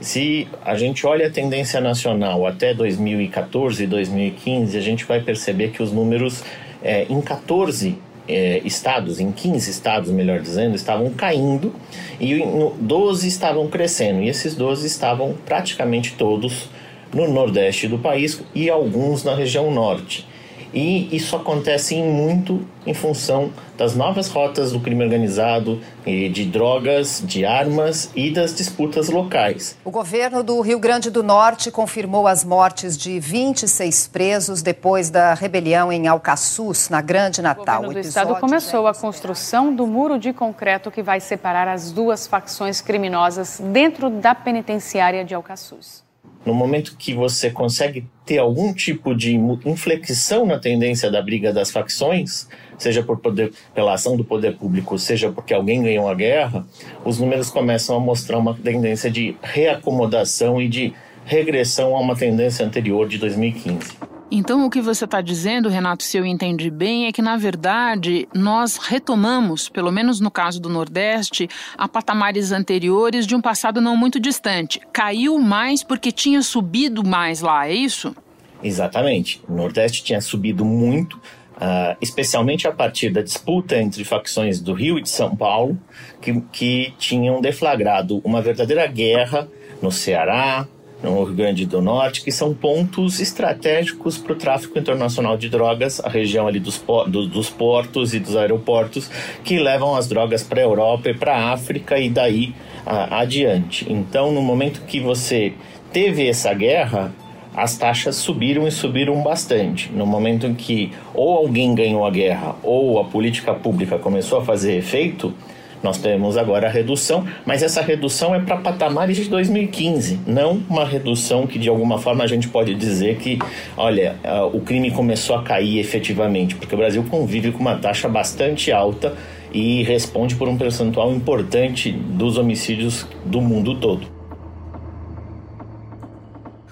Se 0.00 0.46
a 0.64 0.76
gente 0.76 1.04
olha 1.04 1.26
a 1.26 1.30
tendência 1.30 1.80
nacional 1.80 2.46
até 2.46 2.72
2014 2.72 3.82
e 3.82 3.86
2015, 3.86 4.78
a 4.78 4.80
gente 4.80 5.04
vai 5.04 5.20
perceber 5.20 5.70
que 5.70 5.82
os 5.82 5.90
números 5.90 6.44
é, 6.80 7.04
em 7.10 7.20
14 7.20 7.98
é, 8.28 8.60
estados, 8.64 9.18
em 9.18 9.32
15 9.32 9.70
estados, 9.70 10.10
melhor 10.10 10.40
dizendo, 10.40 10.76
estavam 10.76 11.10
caindo 11.10 11.74
e 12.20 12.34
em 12.34 12.72
12 12.80 13.26
estavam 13.26 13.66
crescendo. 13.66 14.22
E 14.22 14.28
esses 14.28 14.54
12 14.54 14.86
estavam 14.86 15.34
praticamente 15.44 16.14
todos 16.14 16.68
no 17.12 17.28
nordeste 17.28 17.88
do 17.88 17.98
país 17.98 18.42
e 18.54 18.68
alguns 18.68 19.24
na 19.24 19.34
região 19.34 19.70
norte. 19.70 20.26
E 20.72 21.14
isso 21.16 21.34
acontece 21.34 21.94
em 21.94 22.04
muito 22.04 22.66
em 22.86 22.92
função 22.92 23.50
das 23.76 23.94
novas 23.94 24.28
rotas 24.28 24.72
do 24.72 24.80
crime 24.80 25.02
organizado, 25.02 25.80
de 26.04 26.44
drogas, 26.44 27.22
de 27.24 27.44
armas 27.44 28.10
e 28.14 28.30
das 28.30 28.54
disputas 28.54 29.08
locais. 29.08 29.76
O 29.84 29.90
governo 29.90 30.42
do 30.42 30.60
Rio 30.60 30.78
Grande 30.78 31.10
do 31.10 31.22
Norte 31.22 31.70
confirmou 31.70 32.26
as 32.26 32.44
mortes 32.44 32.98
de 32.98 33.18
26 33.18 34.08
presos 34.08 34.62
depois 34.62 35.10
da 35.10 35.32
rebelião 35.32 35.92
em 35.92 36.06
Alcaçuz, 36.06 36.88
na 36.88 37.00
Grande 37.00 37.40
Natal. 37.40 37.82
O 37.82 37.86
governo 37.86 38.02
do 38.02 38.08
estado 38.08 38.34
começou 38.36 38.86
a 38.86 38.94
construção 38.94 39.74
do 39.74 39.86
muro 39.86 40.18
de 40.18 40.32
concreto 40.32 40.90
que 40.90 41.02
vai 41.02 41.20
separar 41.20 41.68
as 41.68 41.92
duas 41.92 42.26
facções 42.26 42.80
criminosas 42.80 43.60
dentro 43.72 44.10
da 44.10 44.34
penitenciária 44.34 45.24
de 45.24 45.34
Alcaçuz 45.34 46.07
no 46.44 46.54
momento 46.54 46.96
que 46.96 47.14
você 47.14 47.50
consegue 47.50 48.06
ter 48.24 48.38
algum 48.38 48.72
tipo 48.72 49.14
de 49.14 49.34
inflexão 49.64 50.46
na 50.46 50.58
tendência 50.58 51.10
da 51.10 51.20
briga 51.20 51.52
das 51.52 51.70
facções, 51.70 52.48
seja 52.78 53.02
por 53.02 53.18
poder, 53.18 53.52
pela 53.74 53.94
ação 53.94 54.16
do 54.16 54.24
poder 54.24 54.56
público, 54.56 54.98
seja 54.98 55.30
porque 55.30 55.52
alguém 55.52 55.82
ganhou 55.82 56.08
a 56.08 56.14
guerra, 56.14 56.66
os 57.04 57.18
números 57.18 57.50
começam 57.50 57.96
a 57.96 58.00
mostrar 58.00 58.38
uma 58.38 58.54
tendência 58.54 59.10
de 59.10 59.36
reacomodação 59.42 60.60
e 60.60 60.68
de 60.68 60.92
regressão 61.24 61.94
a 61.94 62.00
uma 62.00 62.16
tendência 62.16 62.64
anterior 62.64 63.08
de 63.08 63.18
2015. 63.18 64.17
Então, 64.30 64.66
o 64.66 64.70
que 64.70 64.82
você 64.82 65.06
está 65.06 65.22
dizendo, 65.22 65.70
Renato, 65.70 66.02
se 66.02 66.18
eu 66.18 66.26
entendi 66.26 66.70
bem, 66.70 67.06
é 67.06 67.12
que, 67.12 67.22
na 67.22 67.38
verdade, 67.38 68.28
nós 68.34 68.76
retomamos, 68.76 69.70
pelo 69.70 69.90
menos 69.90 70.20
no 70.20 70.30
caso 70.30 70.60
do 70.60 70.68
Nordeste, 70.68 71.48
a 71.78 71.88
patamares 71.88 72.52
anteriores 72.52 73.26
de 73.26 73.34
um 73.34 73.40
passado 73.40 73.80
não 73.80 73.96
muito 73.96 74.20
distante. 74.20 74.80
Caiu 74.92 75.38
mais 75.38 75.82
porque 75.82 76.12
tinha 76.12 76.42
subido 76.42 77.02
mais 77.02 77.40
lá, 77.40 77.66
é 77.68 77.72
isso? 77.72 78.14
Exatamente. 78.62 79.40
O 79.48 79.54
Nordeste 79.54 80.04
tinha 80.04 80.20
subido 80.20 80.62
muito, 80.62 81.16
uh, 81.16 81.96
especialmente 81.98 82.68
a 82.68 82.72
partir 82.72 83.08
da 83.08 83.22
disputa 83.22 83.78
entre 83.78 84.04
facções 84.04 84.60
do 84.60 84.74
Rio 84.74 84.98
e 84.98 85.02
de 85.02 85.08
São 85.08 85.34
Paulo, 85.34 85.78
que, 86.20 86.38
que 86.52 86.92
tinham 86.98 87.40
deflagrado 87.40 88.20
uma 88.22 88.42
verdadeira 88.42 88.86
guerra 88.86 89.48
no 89.80 89.90
Ceará, 89.90 90.68
no 91.02 91.22
Rio 91.24 91.34
Grande 91.34 91.64
do 91.64 91.80
Norte, 91.80 92.22
que 92.22 92.32
são 92.32 92.52
pontos 92.52 93.20
estratégicos 93.20 94.18
para 94.18 94.32
o 94.32 94.36
tráfico 94.36 94.78
internacional 94.78 95.36
de 95.36 95.48
drogas, 95.48 96.00
a 96.00 96.08
região 96.08 96.46
ali 96.46 96.58
dos, 96.58 96.82
do, 97.06 97.26
dos 97.26 97.48
portos 97.48 98.14
e 98.14 98.18
dos 98.18 98.36
aeroportos, 98.36 99.10
que 99.44 99.58
levam 99.58 99.94
as 99.94 100.08
drogas 100.08 100.42
para 100.42 100.60
a 100.60 100.64
Europa 100.64 101.10
e 101.10 101.14
para 101.14 101.36
a 101.36 101.52
África 101.52 101.98
e 101.98 102.10
daí 102.10 102.54
a, 102.84 103.20
adiante. 103.20 103.86
Então, 103.90 104.32
no 104.32 104.42
momento 104.42 104.82
que 104.86 105.00
você 105.00 105.52
teve 105.92 106.26
essa 106.26 106.52
guerra, 106.52 107.12
as 107.54 107.76
taxas 107.76 108.16
subiram 108.16 108.66
e 108.66 108.70
subiram 108.70 109.20
bastante. 109.22 109.90
No 109.92 110.06
momento 110.06 110.46
em 110.46 110.54
que 110.54 110.92
ou 111.14 111.36
alguém 111.36 111.74
ganhou 111.74 112.04
a 112.04 112.10
guerra 112.10 112.54
ou 112.62 113.00
a 113.00 113.04
política 113.04 113.52
pública 113.54 113.98
começou 113.98 114.38
a 114.38 114.44
fazer 114.44 114.76
efeito, 114.76 115.34
nós 115.82 115.98
temos 115.98 116.36
agora 116.36 116.66
a 116.66 116.70
redução, 116.70 117.26
mas 117.46 117.62
essa 117.62 117.80
redução 117.80 118.34
é 118.34 118.40
para 118.40 118.56
patamares 118.56 119.16
de 119.16 119.28
2015, 119.28 120.20
não 120.26 120.62
uma 120.68 120.84
redução 120.84 121.46
que 121.46 121.58
de 121.58 121.68
alguma 121.68 121.98
forma 121.98 122.24
a 122.24 122.26
gente 122.26 122.48
pode 122.48 122.74
dizer 122.74 123.16
que, 123.16 123.38
olha, 123.76 124.16
o 124.52 124.60
crime 124.60 124.90
começou 124.90 125.36
a 125.36 125.42
cair 125.42 125.78
efetivamente, 125.78 126.54
porque 126.54 126.74
o 126.74 126.78
Brasil 126.78 127.04
convive 127.08 127.52
com 127.52 127.60
uma 127.60 127.76
taxa 127.76 128.08
bastante 128.08 128.72
alta 128.72 129.14
e 129.52 129.82
responde 129.84 130.34
por 130.34 130.48
um 130.48 130.58
percentual 130.58 131.12
importante 131.12 131.90
dos 131.90 132.36
homicídios 132.36 133.06
do 133.24 133.40
mundo 133.40 133.74
todo. 133.76 134.17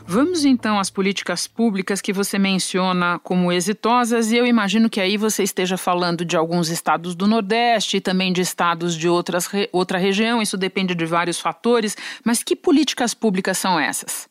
Vamos 0.09 0.45
então 0.45 0.79
às 0.79 0.89
políticas 0.89 1.49
públicas 1.49 2.01
que 2.01 2.13
você 2.13 2.39
menciona 2.39 3.19
como 3.19 3.51
exitosas, 3.51 4.31
e 4.31 4.37
eu 4.37 4.47
imagino 4.47 4.89
que 4.89 5.01
aí 5.01 5.17
você 5.17 5.43
esteja 5.43 5.77
falando 5.77 6.25
de 6.25 6.37
alguns 6.37 6.69
estados 6.69 7.15
do 7.17 7.27
Nordeste 7.27 7.97
e 7.97 8.01
também 8.01 8.33
de 8.33 8.41
estados 8.41 8.97
de 8.97 9.09
outras, 9.09 9.49
outra 9.73 9.99
região, 9.99 10.41
isso 10.41 10.57
depende 10.57 10.95
de 10.95 11.05
vários 11.05 11.41
fatores, 11.41 11.97
mas 12.25 12.43
que 12.43 12.55
políticas 12.55 13.15
públicas 13.15 13.59
são 13.59 13.81
essas? 13.81 14.29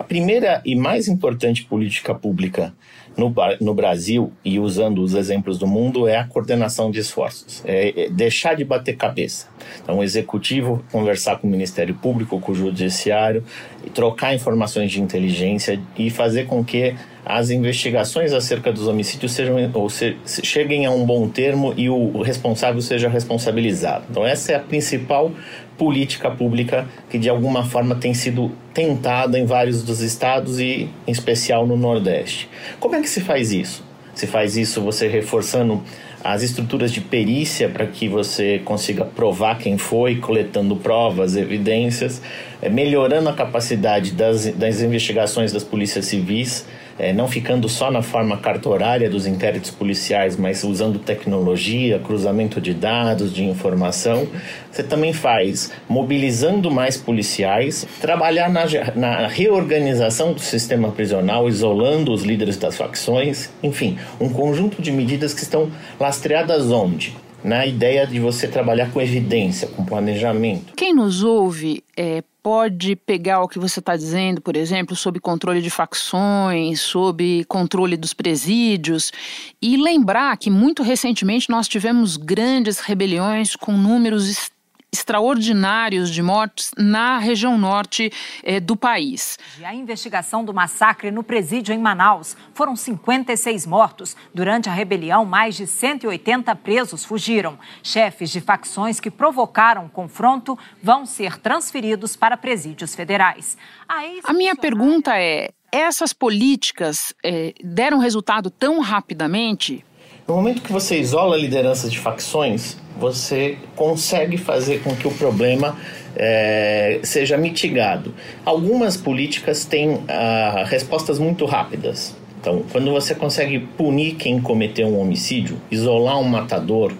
A 0.00 0.02
primeira 0.02 0.62
e 0.64 0.74
mais 0.74 1.08
importante 1.08 1.62
política 1.62 2.14
pública 2.14 2.72
no, 3.18 3.34
no 3.60 3.74
Brasil, 3.74 4.32
e 4.42 4.58
usando 4.58 5.02
os 5.02 5.12
exemplos 5.12 5.58
do 5.58 5.66
mundo, 5.66 6.08
é 6.08 6.16
a 6.16 6.24
coordenação 6.24 6.90
de 6.90 6.98
esforços, 7.00 7.62
é, 7.66 8.04
é 8.04 8.08
deixar 8.08 8.54
de 8.54 8.64
bater 8.64 8.96
cabeça. 8.96 9.46
Então, 9.82 9.98
o 9.98 10.02
executivo 10.02 10.82
conversar 10.90 11.36
com 11.36 11.46
o 11.46 11.50
Ministério 11.50 11.94
Público, 11.94 12.40
com 12.40 12.50
o 12.50 12.54
Judiciário, 12.54 13.44
trocar 13.92 14.34
informações 14.34 14.90
de 14.90 15.02
inteligência 15.02 15.78
e 15.98 16.08
fazer 16.08 16.46
com 16.46 16.64
que 16.64 16.94
as 17.24 17.50
investigações 17.50 18.32
acerca 18.32 18.72
dos 18.72 18.86
homicídios 18.86 19.32
sejam 19.32 19.56
ou 19.74 19.90
se, 19.90 20.16
cheguem 20.24 20.86
a 20.86 20.90
um 20.90 21.04
bom 21.04 21.28
termo 21.28 21.74
e 21.76 21.88
o 21.88 22.22
responsável 22.22 22.80
seja 22.80 23.08
responsabilizado. 23.08 24.04
Então 24.10 24.26
essa 24.26 24.52
é 24.52 24.54
a 24.56 24.60
principal 24.60 25.30
política 25.76 26.30
pública 26.30 26.86
que 27.08 27.18
de 27.18 27.28
alguma 27.28 27.64
forma 27.64 27.94
tem 27.94 28.12
sido 28.12 28.52
tentada 28.74 29.38
em 29.38 29.44
vários 29.44 29.82
dos 29.82 30.00
estados 30.00 30.60
e 30.60 30.88
em 31.06 31.10
especial 31.10 31.66
no 31.66 31.76
Nordeste. 31.76 32.48
Como 32.78 32.94
é 32.94 33.00
que 33.00 33.08
se 33.08 33.20
faz 33.20 33.52
isso? 33.52 33.84
Se 34.14 34.26
faz 34.26 34.56
isso 34.56 34.80
você 34.80 35.08
reforçando 35.08 35.82
as 36.22 36.42
estruturas 36.42 36.92
de 36.92 37.00
perícia 37.00 37.68
para 37.68 37.86
que 37.86 38.08
você 38.08 38.60
consiga 38.64 39.04
provar 39.04 39.58
quem 39.58 39.78
foi, 39.78 40.16
coletando 40.16 40.76
provas, 40.76 41.34
evidências, 41.34 42.20
é, 42.60 42.68
melhorando 42.68 43.28
a 43.28 43.32
capacidade 43.32 44.12
das, 44.12 44.46
das 44.48 44.82
investigações 44.82 45.52
das 45.52 45.64
polícias 45.64 46.04
civis, 46.04 46.66
é, 47.00 47.12
não 47.14 47.26
ficando 47.26 47.68
só 47.68 47.90
na 47.90 48.02
forma 48.02 48.36
cartorária 48.36 49.08
dos 49.08 49.26
inquéritos 49.26 49.70
policiais, 49.70 50.36
mas 50.36 50.62
usando 50.62 50.98
tecnologia, 50.98 51.98
cruzamento 51.98 52.60
de 52.60 52.74
dados, 52.74 53.32
de 53.32 53.42
informação. 53.42 54.28
Você 54.70 54.82
também 54.82 55.12
faz 55.12 55.72
mobilizando 55.88 56.70
mais 56.70 56.98
policiais, 56.98 57.86
trabalhar 58.00 58.50
na, 58.50 58.64
na 58.94 59.26
reorganização 59.26 60.34
do 60.34 60.40
sistema 60.40 60.90
prisional, 60.92 61.48
isolando 61.48 62.12
os 62.12 62.22
líderes 62.22 62.58
das 62.58 62.76
facções, 62.76 63.50
enfim, 63.62 63.98
um 64.20 64.28
conjunto 64.28 64.82
de 64.82 64.92
medidas 64.92 65.32
que 65.32 65.42
estão 65.42 65.70
lastreadas 65.98 66.70
onde? 66.70 67.16
na 67.42 67.66
ideia 67.66 68.06
de 68.06 68.20
você 68.20 68.46
trabalhar 68.46 68.92
com 68.92 69.00
evidência, 69.00 69.66
com 69.68 69.82
planejamento. 69.82 70.74
Quem 70.76 70.94
nos 70.94 71.22
ouve 71.22 71.82
é, 71.96 72.22
pode 72.42 72.96
pegar 72.96 73.40
o 73.42 73.48
que 73.48 73.58
você 73.58 73.80
está 73.80 73.96
dizendo, 73.96 74.40
por 74.40 74.56
exemplo, 74.56 74.96
sobre 74.96 75.20
controle 75.20 75.60
de 75.60 75.70
facções, 75.70 76.80
sobre 76.80 77.44
controle 77.44 77.96
dos 77.96 78.14
presídios, 78.14 79.12
e 79.60 79.76
lembrar 79.76 80.36
que 80.36 80.50
muito 80.50 80.82
recentemente 80.82 81.50
nós 81.50 81.68
tivemos 81.68 82.16
grandes 82.16 82.80
rebeliões 82.80 83.56
com 83.56 83.72
números 83.72 84.50
extraordinários 84.92 86.10
de 86.10 86.22
mortes 86.22 86.70
na 86.76 87.18
região 87.18 87.56
norte 87.56 88.12
eh, 88.42 88.60
do 88.60 88.76
país. 88.76 89.38
A 89.64 89.74
investigação 89.74 90.44
do 90.44 90.52
massacre 90.52 91.10
no 91.10 91.22
presídio 91.22 91.74
em 91.74 91.78
Manaus. 91.78 92.36
Foram 92.54 92.74
56 92.74 93.66
mortos. 93.66 94.16
Durante 94.34 94.68
a 94.68 94.72
rebelião, 94.72 95.24
mais 95.24 95.56
de 95.56 95.66
180 95.66 96.54
presos 96.56 97.04
fugiram. 97.04 97.58
Chefes 97.82 98.30
de 98.30 98.40
facções 98.40 98.98
que 98.98 99.10
provocaram 99.10 99.86
o 99.86 99.90
confronto 99.90 100.58
vão 100.82 101.06
ser 101.06 101.38
transferidos 101.38 102.16
para 102.16 102.36
presídios 102.36 102.94
federais. 102.94 103.56
A, 103.88 104.00
a 104.24 104.32
minha 104.32 104.56
pergunta 104.56 105.16
é: 105.16 105.50
essas 105.72 106.12
políticas 106.12 107.14
eh, 107.24 107.54
deram 107.62 107.98
resultado 107.98 108.50
tão 108.50 108.80
rapidamente? 108.80 109.84
No 110.30 110.36
momento 110.36 110.62
que 110.62 110.70
você 110.70 110.96
isola 110.96 111.36
lideranças 111.36 111.90
de 111.90 111.98
facções, 111.98 112.76
você 112.96 113.58
consegue 113.74 114.36
fazer 114.36 114.80
com 114.80 114.94
que 114.94 115.08
o 115.08 115.10
problema 115.10 115.76
é, 116.14 117.00
seja 117.02 117.36
mitigado. 117.36 118.14
Algumas 118.44 118.96
políticas 118.96 119.64
têm 119.64 120.04
ah, 120.06 120.62
respostas 120.68 121.18
muito 121.18 121.44
rápidas. 121.46 122.14
Então, 122.40 122.62
quando 122.70 122.92
você 122.92 123.12
consegue 123.12 123.58
punir 123.58 124.14
quem 124.14 124.40
cometeu 124.40 124.86
um 124.86 125.00
homicídio, 125.00 125.56
isolar 125.68 126.20
um 126.20 126.28
matador, 126.28 126.92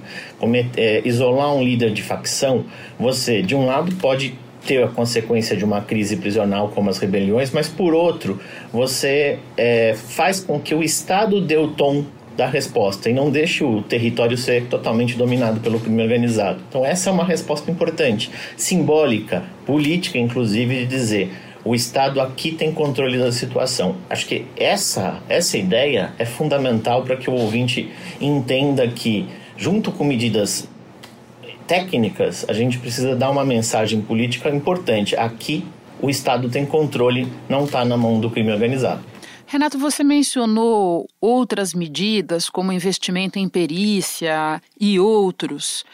é, 0.76 1.00
isolar 1.04 1.54
um 1.54 1.62
líder 1.62 1.92
de 1.92 2.02
facção, 2.02 2.64
você, 2.98 3.42
de 3.42 3.54
um 3.54 3.64
lado, 3.64 3.94
pode 3.94 4.34
ter 4.66 4.82
a 4.82 4.88
consequência 4.88 5.56
de 5.56 5.64
uma 5.64 5.80
crise 5.80 6.16
prisional 6.16 6.68
como 6.70 6.90
as 6.90 6.98
rebeliões, 6.98 7.52
mas 7.52 7.68
por 7.68 7.94
outro, 7.94 8.40
você 8.72 9.38
é, 9.56 9.94
faz 9.94 10.40
com 10.40 10.58
que 10.58 10.74
o 10.74 10.82
Estado 10.82 11.40
dê 11.40 11.56
o 11.56 11.68
tom 11.68 12.04
da 12.40 12.46
resposta 12.46 13.10
e 13.10 13.12
não 13.12 13.30
deixe 13.30 13.62
o 13.62 13.82
território 13.82 14.34
ser 14.34 14.64
totalmente 14.64 15.14
dominado 15.14 15.60
pelo 15.60 15.78
crime 15.78 16.02
organizado. 16.02 16.58
Então 16.70 16.86
essa 16.86 17.10
é 17.10 17.12
uma 17.12 17.22
resposta 17.22 17.70
importante, 17.70 18.30
simbólica, 18.56 19.44
política 19.66 20.16
inclusive 20.16 20.74
de 20.78 20.86
dizer 20.86 21.30
o 21.62 21.74
Estado 21.74 22.18
aqui 22.18 22.52
tem 22.52 22.72
controle 22.72 23.18
da 23.18 23.30
situação. 23.30 23.96
Acho 24.08 24.26
que 24.26 24.46
essa 24.56 25.20
essa 25.28 25.58
ideia 25.58 26.14
é 26.18 26.24
fundamental 26.24 27.02
para 27.02 27.14
que 27.14 27.28
o 27.28 27.34
ouvinte 27.34 27.90
entenda 28.18 28.88
que 28.88 29.28
junto 29.58 29.92
com 29.92 30.02
medidas 30.02 30.66
técnicas, 31.66 32.46
a 32.48 32.54
gente 32.54 32.78
precisa 32.78 33.14
dar 33.14 33.30
uma 33.30 33.44
mensagem 33.44 34.00
política 34.00 34.48
importante. 34.48 35.14
Aqui 35.14 35.62
o 36.00 36.08
Estado 36.08 36.48
tem 36.48 36.64
controle, 36.64 37.28
não 37.50 37.66
está 37.66 37.84
na 37.84 37.98
mão 37.98 38.18
do 38.18 38.30
crime 38.30 38.50
organizado. 38.50 39.02
Renato, 39.50 39.76
você 39.80 40.04
mencionou 40.04 41.08
outras 41.20 41.74
medidas, 41.74 42.48
como 42.48 42.70
investimento 42.70 43.36
em 43.36 43.48
perícia 43.48 44.62
e 44.78 45.00
outros. 45.00 45.84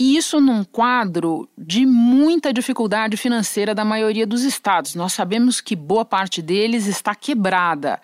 E 0.00 0.16
isso 0.16 0.40
num 0.40 0.64
quadro 0.64 1.48
de 1.56 1.86
muita 1.86 2.52
dificuldade 2.52 3.16
financeira 3.16 3.72
da 3.72 3.84
maioria 3.84 4.26
dos 4.26 4.42
estados. 4.42 4.96
Nós 4.96 5.12
sabemos 5.12 5.60
que 5.60 5.76
boa 5.76 6.04
parte 6.04 6.42
deles 6.42 6.88
está 6.88 7.14
quebrada. 7.14 8.00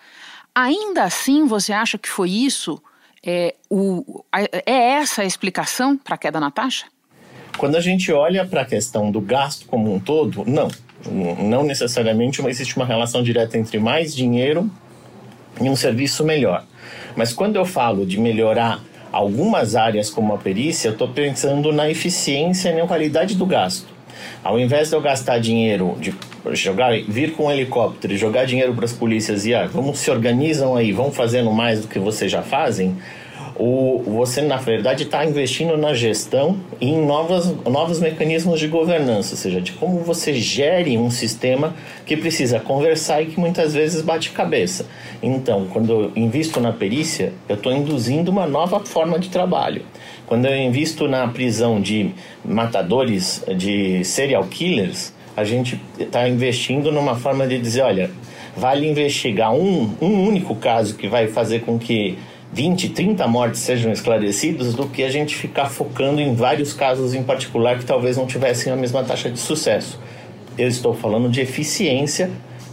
Ainda 0.55 1.03
assim, 1.03 1.45
você 1.45 1.73
acha 1.73 1.97
que 1.97 2.07
foi 2.07 2.29
isso? 2.29 2.81
É, 3.21 3.55
o, 3.69 4.23
é 4.65 4.91
essa 4.93 5.23
a 5.23 5.25
explicação 5.25 5.97
para 5.97 6.15
a 6.15 6.17
queda 6.17 6.39
na 6.39 6.51
taxa? 6.51 6.85
Quando 7.57 7.75
a 7.75 7.81
gente 7.81 8.13
olha 8.13 8.45
para 8.45 8.61
a 8.61 8.65
questão 8.65 9.11
do 9.11 9.19
gasto 9.19 9.65
como 9.65 9.93
um 9.93 9.99
todo, 9.99 10.45
não. 10.45 10.69
Não 11.07 11.63
necessariamente 11.63 12.45
existe 12.45 12.75
uma 12.75 12.85
relação 12.85 13.23
direta 13.23 13.57
entre 13.57 13.79
mais 13.79 14.15
dinheiro 14.15 14.69
e 15.61 15.69
um 15.69 15.75
serviço 15.75 16.23
melhor. 16.23 16.63
Mas 17.15 17.33
quando 17.33 17.55
eu 17.55 17.65
falo 17.65 18.05
de 18.05 18.19
melhorar 18.19 18.83
algumas 19.11 19.75
áreas 19.75 20.09
como 20.09 20.33
a 20.33 20.37
perícia, 20.37 20.89
eu 20.89 20.93
estou 20.93 21.07
pensando 21.07 21.71
na 21.71 21.89
eficiência 21.89 22.69
e 22.69 22.75
na 22.75 22.87
qualidade 22.87 23.35
do 23.35 23.45
gasto. 23.45 23.87
Ao 24.43 24.59
invés 24.59 24.89
de 24.89 24.95
eu 24.95 25.01
gastar 25.01 25.39
dinheiro 25.39 25.97
de, 25.99 26.13
jogar, 26.53 26.93
vir 27.07 27.33
com 27.33 27.45
um 27.45 27.51
helicóptero 27.51 28.13
e 28.13 28.17
jogar 28.17 28.45
dinheiro 28.45 28.73
para 28.73 28.85
as 28.85 28.93
polícias 28.93 29.45
e 29.45 29.53
ah, 29.53 29.65
vamos 29.65 29.99
se 29.99 30.11
organizam 30.11 30.75
aí, 30.75 30.91
vão 30.91 31.11
fazendo 31.11 31.51
mais 31.51 31.81
do 31.81 31.87
que 31.87 31.99
vocês 31.99 32.31
já 32.31 32.41
fazem, 32.41 32.97
o, 33.59 34.01
você 34.05 34.41
na 34.41 34.55
verdade 34.55 35.03
está 35.03 35.25
investindo 35.25 35.75
na 35.75 35.93
gestão 35.93 36.57
e 36.79 36.87
em 36.87 37.05
novas, 37.05 37.53
novos 37.65 37.99
mecanismos 37.99 38.57
de 38.57 38.69
governança, 38.69 39.33
ou 39.33 39.37
seja, 39.37 39.59
de 39.59 39.73
como 39.73 39.99
você 39.99 40.33
gere 40.33 40.97
um 40.97 41.11
sistema 41.11 41.75
que 42.05 42.15
precisa 42.15 42.59
conversar 42.59 43.21
e 43.21 43.25
que 43.25 43.39
muitas 43.39 43.73
vezes 43.73 44.01
bate 44.01 44.31
cabeça. 44.31 44.85
Então, 45.21 45.67
quando 45.67 45.91
eu 45.91 46.11
invisto 46.15 46.61
na 46.61 46.71
perícia, 46.71 47.33
eu 47.49 47.55
estou 47.55 47.73
induzindo 47.73 48.31
uma 48.31 48.47
nova 48.47 48.79
forma 48.79 49.19
de 49.19 49.29
trabalho. 49.29 49.83
Quando 50.25 50.45
eu 50.45 50.55
invisto 50.55 51.07
na 51.09 51.27
prisão 51.27 51.81
de 51.81 52.11
matadores, 52.45 53.43
de 53.57 54.05
serial 54.05 54.45
killers, 54.45 55.13
a 55.35 55.43
gente 55.43 55.79
está 55.99 56.29
investindo 56.29 56.91
numa 56.91 57.15
forma 57.15 57.45
de 57.45 57.59
dizer, 57.59 57.81
olha, 57.81 58.09
vale 58.55 58.87
investigar 58.87 59.53
um, 59.53 59.93
um 60.01 60.27
único 60.27 60.55
caso 60.55 60.95
que 60.95 61.07
vai 61.07 61.27
fazer 61.27 61.61
com 61.61 61.77
que 61.77 62.17
20, 62.51 62.89
30 62.89 63.27
mortes 63.27 63.61
sejam 63.61 63.91
esclarecidos 63.91 64.73
do 64.73 64.87
que 64.87 65.03
a 65.03 65.09
gente 65.09 65.35
ficar 65.35 65.69
focando 65.69 66.19
em 66.19 66.33
vários 66.33 66.73
casos 66.73 67.13
em 67.13 67.23
particular 67.23 67.77
que 67.77 67.85
talvez 67.85 68.17
não 68.17 68.25
tivessem 68.25 68.73
a 68.73 68.75
mesma 68.75 69.03
taxa 69.03 69.29
de 69.29 69.39
sucesso. 69.39 69.99
Eu 70.57 70.67
estou 70.67 70.93
falando 70.93 71.29
de 71.29 71.41
eficiência 71.41 72.29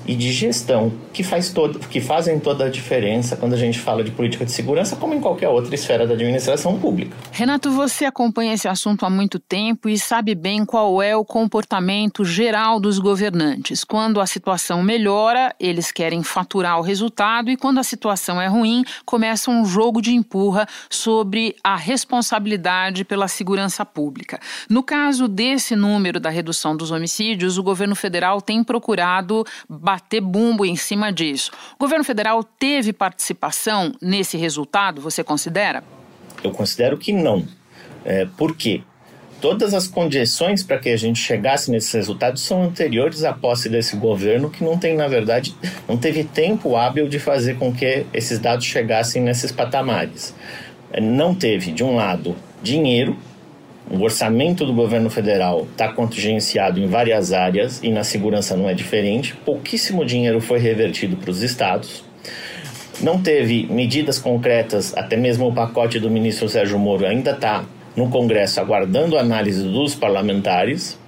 e 0.06 0.14
de 0.14 0.32
gestão 0.32 0.92
que, 1.12 1.22
faz 1.22 1.50
todo, 1.50 1.78
que 1.78 2.00
fazem 2.00 2.38
toda 2.38 2.66
a 2.66 2.68
diferença 2.70 3.36
quando 3.36 3.54
a 3.54 3.56
gente 3.56 3.78
fala 3.78 4.04
de 4.04 4.10
política 4.10 4.44
de 4.44 4.52
segurança, 4.52 4.96
como 4.96 5.14
em 5.14 5.20
qualquer 5.20 5.48
outra 5.48 5.74
esfera 5.74 6.06
da 6.06 6.14
administração 6.14 6.78
pública. 6.78 7.16
Renato, 7.32 7.70
você 7.70 8.04
acompanha 8.04 8.54
esse 8.54 8.68
assunto 8.68 9.04
há 9.04 9.10
muito 9.10 9.38
tempo 9.38 9.88
e 9.88 9.98
sabe 9.98 10.34
bem 10.34 10.64
qual 10.64 11.02
é 11.02 11.16
o 11.16 11.24
comportamento 11.24 12.24
geral 12.24 12.78
dos 12.78 12.98
governantes. 12.98 13.84
Quando 13.84 14.20
a 14.20 14.26
situação 14.26 14.82
melhora, 14.82 15.54
eles 15.58 15.90
querem 15.90 16.22
faturar 16.22 16.78
o 16.78 16.82
resultado 16.82 17.50
e 17.50 17.56
quando 17.56 17.78
a 17.78 17.82
situação 17.82 18.40
é 18.40 18.46
ruim, 18.46 18.84
começa 19.04 19.50
um 19.50 19.64
jogo 19.64 20.00
de 20.00 20.14
empurra 20.14 20.66
sobre 20.88 21.56
a 21.62 21.76
responsabilidade 21.76 23.04
pela 23.04 23.28
segurança 23.28 23.84
pública. 23.84 24.38
No 24.68 24.82
caso 24.82 25.28
desse 25.28 25.74
número 25.74 26.20
da 26.20 26.30
redução 26.30 26.76
dos 26.76 26.90
homicídios, 26.90 27.58
o 27.58 27.62
governo 27.62 27.96
federal 27.96 28.40
tem 28.40 28.62
procurado 28.62 29.44
bater 29.96 30.20
bumbo 30.20 30.66
em 30.66 30.76
cima 30.76 31.10
disso. 31.10 31.50
O 31.76 31.78
governo 31.78 32.04
federal 32.04 32.44
teve 32.44 32.92
participação 32.92 33.92
nesse 34.00 34.36
resultado, 34.36 35.00
você 35.00 35.24
considera? 35.24 35.82
Eu 36.44 36.50
considero 36.50 36.98
que 36.98 37.12
não. 37.12 37.46
É, 38.04 38.26
por 38.36 38.54
quê? 38.54 38.82
Todas 39.40 39.72
as 39.72 39.86
condições 39.86 40.62
para 40.62 40.78
que 40.78 40.90
a 40.90 40.96
gente 40.96 41.18
chegasse 41.18 41.70
nesses 41.70 41.92
resultados 41.92 42.42
são 42.42 42.62
anteriores 42.62 43.24
à 43.24 43.32
posse 43.32 43.68
desse 43.68 43.96
governo, 43.96 44.50
que 44.50 44.62
não 44.62 44.78
tem, 44.78 44.94
na 44.94 45.08
verdade, 45.08 45.54
não 45.88 45.96
teve 45.96 46.24
tempo 46.24 46.76
hábil 46.76 47.08
de 47.08 47.18
fazer 47.18 47.56
com 47.58 47.72
que 47.72 48.06
esses 48.12 48.38
dados 48.38 48.66
chegassem 48.66 49.22
nesses 49.22 49.50
patamares. 49.50 50.34
É, 50.92 51.00
não 51.00 51.34
teve, 51.34 51.72
de 51.72 51.82
um 51.82 51.96
lado, 51.96 52.36
dinheiro 52.62 53.16
o 53.90 54.02
orçamento 54.02 54.66
do 54.66 54.72
governo 54.72 55.08
federal 55.08 55.66
está 55.70 55.88
contingenciado 55.88 56.80
em 56.80 56.86
várias 56.86 57.32
áreas 57.32 57.80
e 57.82 57.90
na 57.90 58.02
segurança 58.02 58.56
não 58.56 58.68
é 58.68 58.74
diferente. 58.74 59.34
Pouquíssimo 59.44 60.04
dinheiro 60.04 60.40
foi 60.40 60.58
revertido 60.58 61.16
para 61.16 61.30
os 61.30 61.42
estados. 61.42 62.04
Não 63.00 63.20
teve 63.20 63.66
medidas 63.70 64.18
concretas, 64.18 64.96
até 64.96 65.16
mesmo 65.16 65.46
o 65.46 65.52
pacote 65.52 66.00
do 66.00 66.10
ministro 66.10 66.48
Sérgio 66.48 66.78
Moro 66.78 67.06
ainda 67.06 67.30
está 67.30 67.64
no 67.94 68.08
Congresso 68.10 68.60
aguardando 68.60 69.16
análise 69.16 69.62
dos 69.62 69.94
parlamentares. 69.94 70.98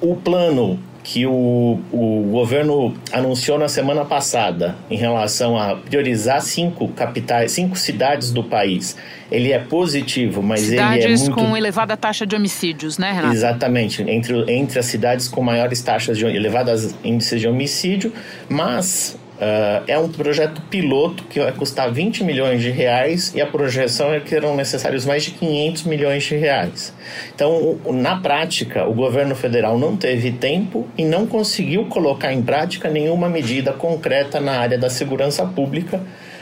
O 0.00 0.16
plano 0.16 0.78
que 1.10 1.24
o, 1.26 1.80
o 1.90 2.28
governo 2.30 2.94
anunciou 3.10 3.58
na 3.58 3.66
semana 3.66 4.04
passada 4.04 4.76
em 4.90 4.96
relação 4.98 5.56
a 5.56 5.74
priorizar 5.74 6.42
cinco 6.42 6.86
capitais, 6.88 7.52
cinco 7.52 7.78
cidades 7.78 8.30
do 8.30 8.44
país, 8.44 8.94
ele 9.32 9.50
é 9.50 9.58
positivo, 9.58 10.42
mas 10.42 10.60
cidades 10.60 11.04
ele 11.06 11.14
é 11.14 11.16
muito... 11.16 11.34
com 11.34 11.56
elevada 11.56 11.96
taxa 11.96 12.26
de 12.26 12.36
homicídios, 12.36 12.98
né, 12.98 13.10
Renato? 13.10 13.32
Exatamente, 13.32 14.02
entre, 14.02 14.52
entre 14.52 14.78
as 14.78 14.84
cidades 14.84 15.28
com 15.28 15.42
maiores 15.42 15.80
taxas 15.80 16.18
de 16.18 16.26
elevadas 16.26 16.94
índices 17.02 17.40
de 17.40 17.48
homicídio, 17.48 18.12
mas 18.46 19.18
Uh, 19.38 19.84
é 19.86 19.96
um 19.96 20.08
projeto 20.08 20.60
piloto 20.62 21.22
que 21.24 21.38
vai 21.38 21.52
custar 21.52 21.92
20 21.92 22.24
milhões 22.24 22.60
de 22.60 22.70
reais 22.70 23.32
e 23.36 23.40
a 23.40 23.46
projeção 23.46 24.12
é 24.12 24.18
que 24.18 24.30
serão 24.30 24.56
necessários 24.56 25.06
mais 25.06 25.22
de 25.22 25.30
500 25.30 25.84
milhões 25.84 26.24
de 26.24 26.34
reais. 26.34 26.92
Então, 27.32 27.78
na 27.86 28.16
prática, 28.16 28.88
o 28.88 28.92
governo 28.92 29.36
federal 29.36 29.78
não 29.78 29.96
teve 29.96 30.32
tempo 30.32 30.88
e 30.98 31.04
não 31.04 31.24
conseguiu 31.24 31.84
colocar 31.86 32.32
em 32.32 32.42
prática 32.42 32.88
nenhuma 32.88 33.28
medida 33.28 33.72
concreta 33.72 34.40
na 34.40 34.58
área 34.58 34.76
da 34.76 34.90
segurança 34.90 35.46
pública 35.46 36.00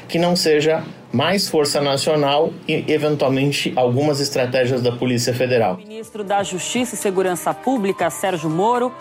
que 0.09 0.19
não 0.19 0.35
seja 0.35 0.83
mais 1.13 1.49
força 1.49 1.81
nacional 1.81 2.53
e, 2.67 2.85
eventualmente, 2.89 3.73
algumas 3.77 4.21
estratégias 4.21 4.83
da 4.83 4.93
Polícia 4.93 5.35
Federal. 5.35 5.75
O 5.75 5.79
ministro 5.79 6.25
da 6.25 6.43
Justiça 6.43 6.95
e 6.95 6.99
Segurança 6.99 7.53
Pública, 7.55 8.11
Sérgio 8.11 8.51
Moro, 8.51 8.93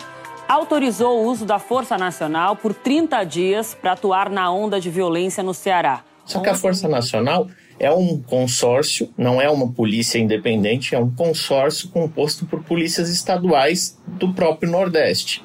autorizou 0.48 1.20
o 1.20 1.26
uso 1.26 1.44
da 1.44 1.58
Força 1.58 1.96
Nacional 1.98 2.56
por 2.56 2.72
30 2.72 3.24
dias 3.24 3.74
para 3.74 3.92
atuar 3.92 4.30
na 4.30 4.50
onda 4.50 4.80
de 4.80 4.90
violência 4.90 5.42
no 5.42 5.54
Ceará. 5.54 6.02
Só 6.24 6.40
que 6.40 6.48
a 6.48 6.54
Força 6.54 6.88
Nacional 6.88 7.46
é 7.78 7.90
um 7.90 8.20
consórcio, 8.20 9.10
não 9.16 9.40
é 9.40 9.48
uma 9.50 9.68
polícia 9.68 10.18
independente, 10.18 10.94
é 10.94 10.98
um 10.98 11.10
consórcio 11.10 11.88
composto 11.90 12.46
por 12.46 12.62
polícias 12.62 13.10
estaduais 13.10 13.98
do 14.06 14.32
próprio 14.32 14.70
Nordeste. 14.70 15.44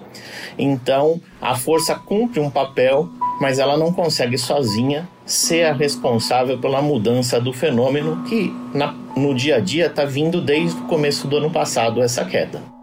Então, 0.58 1.22
a 1.42 1.56
força 1.56 1.96
cumpre 1.96 2.40
um 2.40 2.50
papel, 2.50 3.10
mas 3.40 3.60
ela 3.60 3.78
não 3.78 3.92
consegue 3.92 4.38
sozinha 4.38 5.08
ser 5.26 5.66
a 5.66 5.74
responsável 5.74 6.58
pela 6.60 6.82
mudança 6.82 7.40
do 7.40 7.54
fenômeno 7.54 8.24
que 8.24 8.54
na, 8.74 8.94
no 9.16 9.34
dia 9.34 9.58
a 9.58 9.60
dia 9.60 9.88
está 9.88 10.06
vindo 10.06 10.42
desde 10.42 10.80
o 10.80 10.86
começo 10.86 11.28
do 11.28 11.38
ano 11.38 11.52
passado 11.52 12.02
essa 12.02 12.26
queda. 12.26 12.81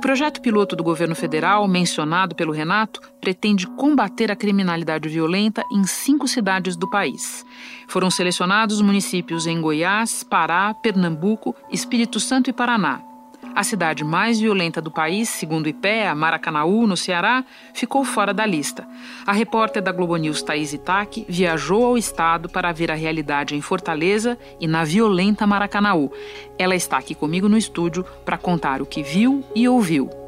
O 0.00 0.08
projeto 0.10 0.40
piloto 0.40 0.74
do 0.74 0.82
governo 0.82 1.14
federal, 1.14 1.68
mencionado 1.68 2.34
pelo 2.34 2.54
Renato, 2.54 3.02
pretende 3.20 3.66
combater 3.66 4.32
a 4.32 4.34
criminalidade 4.34 5.10
violenta 5.10 5.62
em 5.70 5.84
cinco 5.84 6.26
cidades 6.26 6.74
do 6.74 6.88
país. 6.88 7.44
Foram 7.86 8.10
selecionados 8.10 8.80
municípios 8.80 9.46
em 9.46 9.60
Goiás, 9.60 10.24
Pará, 10.24 10.72
Pernambuco, 10.72 11.54
Espírito 11.70 12.18
Santo 12.18 12.48
e 12.48 12.52
Paraná. 12.52 13.09
A 13.54 13.64
cidade 13.64 14.04
mais 14.04 14.40
violenta 14.40 14.80
do 14.80 14.90
país, 14.90 15.28
segundo 15.28 15.66
o 15.66 15.68
IPEA, 15.68 16.14
Maracanaú, 16.14 16.86
no 16.86 16.96
Ceará, 16.96 17.44
ficou 17.74 18.04
fora 18.04 18.32
da 18.32 18.46
lista. 18.46 18.86
A 19.26 19.32
repórter 19.32 19.82
da 19.82 19.92
Globo 19.92 20.16
News, 20.16 20.42
Thaís 20.42 20.72
Itaque, 20.72 21.26
viajou 21.28 21.84
ao 21.84 21.98
estado 21.98 22.48
para 22.48 22.72
ver 22.72 22.90
a 22.90 22.94
realidade 22.94 23.54
em 23.54 23.60
Fortaleza 23.60 24.38
e 24.60 24.66
na 24.66 24.84
violenta 24.84 25.46
Maracanaú. 25.46 26.10
Ela 26.58 26.76
está 26.76 26.96
aqui 26.96 27.14
comigo 27.14 27.48
no 27.48 27.58
estúdio 27.58 28.04
para 28.24 28.38
contar 28.38 28.80
o 28.80 28.86
que 28.86 29.02
viu 29.02 29.44
e 29.54 29.68
ouviu. 29.68 30.19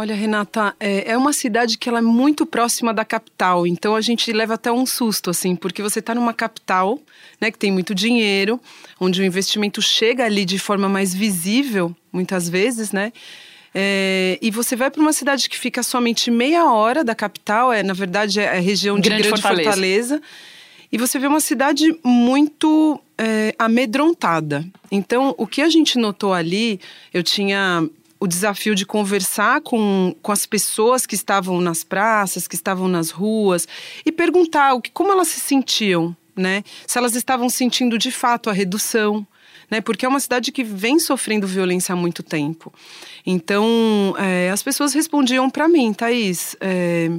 Olha, 0.00 0.14
Renata, 0.14 0.74
é, 0.80 1.10
é, 1.10 1.16
uma 1.18 1.30
cidade 1.30 1.76
que 1.76 1.86
ela 1.86 1.98
é 1.98 2.00
muito 2.00 2.46
próxima 2.46 2.94
da 2.94 3.04
capital, 3.04 3.66
então 3.66 3.94
a 3.94 4.00
gente 4.00 4.32
leva 4.32 4.54
até 4.54 4.72
um 4.72 4.86
susto, 4.86 5.28
assim, 5.28 5.54
porque 5.54 5.82
você 5.82 5.98
está 5.98 6.14
numa 6.14 6.32
capital, 6.32 6.98
né, 7.38 7.50
que 7.50 7.58
tem 7.58 7.70
muito 7.70 7.94
dinheiro, 7.94 8.58
onde 8.98 9.20
o 9.20 9.24
investimento 9.26 9.82
chega 9.82 10.24
ali 10.24 10.46
de 10.46 10.58
forma 10.58 10.88
mais 10.88 11.14
visível, 11.14 11.94
muitas 12.10 12.48
vezes, 12.48 12.92
né? 12.92 13.12
É, 13.74 14.38
e 14.40 14.50
você 14.50 14.74
vai 14.74 14.90
para 14.90 15.02
uma 15.02 15.12
cidade 15.12 15.50
que 15.50 15.58
fica 15.58 15.82
somente 15.82 16.30
meia 16.30 16.72
hora 16.72 17.04
da 17.04 17.14
capital, 17.14 17.70
é 17.70 17.82
na 17.82 17.92
verdade 17.92 18.40
é 18.40 18.56
a 18.56 18.58
região 18.58 18.98
de 18.98 19.06
Grande, 19.06 19.24
Grande 19.24 19.42
Fortaleza. 19.42 19.70
Fortaleza. 19.70 20.22
e 20.90 20.96
você 20.96 21.18
vê 21.18 21.26
uma 21.26 21.40
cidade 21.40 21.94
muito 22.02 22.98
é, 23.18 23.54
amedrontada. 23.58 24.64
Então, 24.90 25.34
o 25.36 25.46
que 25.46 25.60
a 25.60 25.68
gente 25.68 25.98
notou 25.98 26.32
ali, 26.32 26.80
eu 27.12 27.22
tinha 27.22 27.86
o 28.20 28.26
desafio 28.26 28.74
de 28.74 28.84
conversar 28.84 29.62
com, 29.62 30.14
com 30.20 30.30
as 30.30 30.44
pessoas 30.44 31.06
que 31.06 31.14
estavam 31.14 31.58
nas 31.58 31.82
praças, 31.82 32.46
que 32.46 32.54
estavam 32.54 32.86
nas 32.86 33.10
ruas, 33.10 33.66
e 34.04 34.12
perguntar 34.12 34.74
o 34.74 34.82
que, 34.82 34.90
como 34.90 35.10
elas 35.10 35.28
se 35.28 35.40
sentiam, 35.40 36.14
né? 36.36 36.62
Se 36.86 36.98
elas 36.98 37.16
estavam 37.16 37.48
sentindo 37.48 37.96
de 37.96 38.10
fato 38.10 38.50
a 38.50 38.52
redução, 38.52 39.26
né? 39.70 39.80
Porque 39.80 40.04
é 40.04 40.08
uma 40.08 40.20
cidade 40.20 40.52
que 40.52 40.62
vem 40.62 40.98
sofrendo 40.98 41.46
violência 41.46 41.94
há 41.94 41.96
muito 41.96 42.22
tempo. 42.22 42.70
Então, 43.24 44.14
é, 44.18 44.50
as 44.50 44.62
pessoas 44.62 44.92
respondiam 44.92 45.48
para 45.48 45.66
mim, 45.66 45.94
Thaís, 45.94 46.54
é, 46.60 47.10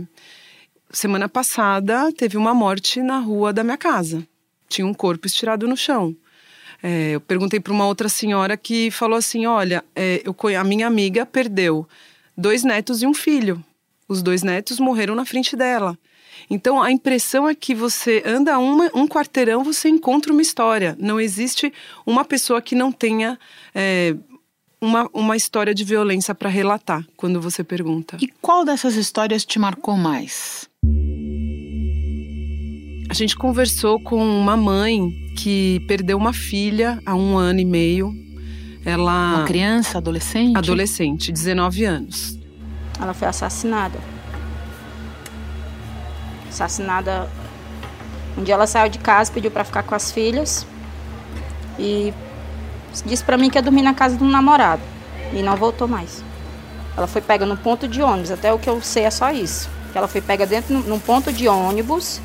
semana 0.92 1.28
passada 1.28 2.12
teve 2.14 2.38
uma 2.38 2.54
morte 2.54 3.02
na 3.02 3.18
rua 3.18 3.52
da 3.52 3.64
minha 3.64 3.78
casa. 3.78 4.26
Tinha 4.70 4.86
um 4.86 4.94
corpo 4.94 5.26
estirado 5.26 5.68
no 5.68 5.76
chão. 5.76 6.16
É, 6.84 7.12
eu 7.12 7.22
perguntei 7.22 7.60
para 7.60 7.74
uma 7.74 7.86
outra 7.86 8.10
senhora 8.10 8.58
que 8.58 8.90
falou 8.92 9.18
assim: 9.18 9.46
olha, 9.46 9.84
é, 9.96 10.22
eu, 10.26 10.36
a 10.58 10.64
minha 10.64 10.88
amiga 10.88 11.26
perdeu 11.26 11.88
dois 12.36 12.64
netos 12.64 13.02
e 13.02 13.08
um 13.08 13.14
filho. 13.14 13.64
Os 14.08 14.22
dois 14.22 14.44
netos 14.44 14.80
morreram 14.80 15.16
na 15.16 15.26
frente 15.26 15.56
dela. 15.56 15.98
Então 16.50 16.82
a 16.82 16.92
impressão 16.92 17.48
é 17.48 17.56
que 17.56 17.76
você 17.76 18.24
anda 18.26 18.58
uma, 18.58 18.90
um 18.94 19.08
quarteirão, 19.08 19.64
você 19.64 19.90
encontra 19.90 20.34
uma 20.34 20.42
história. 20.42 20.98
Não 21.00 21.20
existe 21.20 21.72
uma 22.06 22.26
pessoa 22.26 22.62
que 22.62 22.76
não 22.76 22.92
tenha 22.92 23.40
é, 23.74 24.16
uma, 24.82 25.08
uma 25.14 25.38
história 25.38 25.74
de 25.74 25.84
violência 25.84 26.34
para 26.34 26.50
relatar 26.50 27.06
quando 27.16 27.40
você 27.40 27.64
pergunta. 27.64 28.18
E 28.20 28.28
qual 28.42 28.66
dessas 28.66 28.96
histórias 28.96 29.46
te 29.46 29.60
marcou 29.60 29.96
mais? 29.96 30.70
A 33.12 33.14
gente 33.14 33.36
conversou 33.36 34.00
com 34.00 34.24
uma 34.24 34.56
mãe 34.56 35.12
que 35.38 35.82
perdeu 35.86 36.18
uma 36.18 36.32
filha 36.32 36.98
há 37.06 37.14
um 37.14 37.38
ano 37.38 37.60
e 37.60 37.66
meio. 37.66 38.16
Ela. 38.86 39.40
Uma 39.40 39.44
criança, 39.44 39.98
adolescente? 39.98 40.56
Adolescente, 40.56 41.30
19 41.30 41.84
anos. 41.84 42.40
Ela 42.98 43.14
foi 43.14 43.28
assassinada. 43.28 44.00
Assassinada. 46.48 47.30
Um 48.38 48.44
dia 48.44 48.54
ela 48.54 48.66
saiu 48.66 48.90
de 48.90 48.98
casa, 48.98 49.30
pediu 49.30 49.52
para 49.52 49.66
ficar 49.66 49.84
com 49.84 49.94
as 49.94 50.10
filhas 50.10 50.66
e 51.78 52.14
disse 53.06 53.26
para 53.26 53.38
mim 53.38 53.50
que 53.50 53.58
ia 53.58 53.62
dormir 53.62 53.82
na 53.82 53.94
casa 53.94 54.16
de 54.16 54.24
um 54.24 54.30
namorado 54.30 54.82
e 55.34 55.44
não 55.44 55.58
voltou 55.58 55.86
mais. 55.86 56.24
Ela 56.96 57.08
foi 57.08 57.22
pega 57.22 57.46
no 57.46 57.58
ponto 57.58 57.90
de 57.90 58.02
ônibus, 58.02 58.32
até 58.32 58.54
o 58.54 58.58
que 58.58 58.70
eu 58.70 58.82
sei 58.82 59.04
é 59.04 59.12
só 59.12 59.34
isso. 59.34 59.70
Ela 59.94 60.08
foi 60.08 60.22
pega 60.22 60.46
dentro 60.46 60.74
num 60.80 60.98
ponto 60.98 61.30
de 61.34 61.50
ônibus 61.50 62.22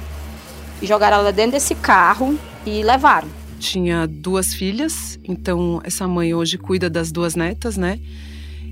e 0.80 0.86
jogaram 0.86 1.18
ela 1.18 1.32
dentro 1.32 1.52
desse 1.52 1.74
carro 1.74 2.38
e 2.64 2.82
levaram. 2.82 3.28
Tinha 3.58 4.06
duas 4.06 4.52
filhas, 4.52 5.18
então 5.24 5.80
essa 5.82 6.06
mãe 6.06 6.34
hoje 6.34 6.58
cuida 6.58 6.90
das 6.90 7.10
duas 7.10 7.34
netas, 7.34 7.76
né? 7.76 7.98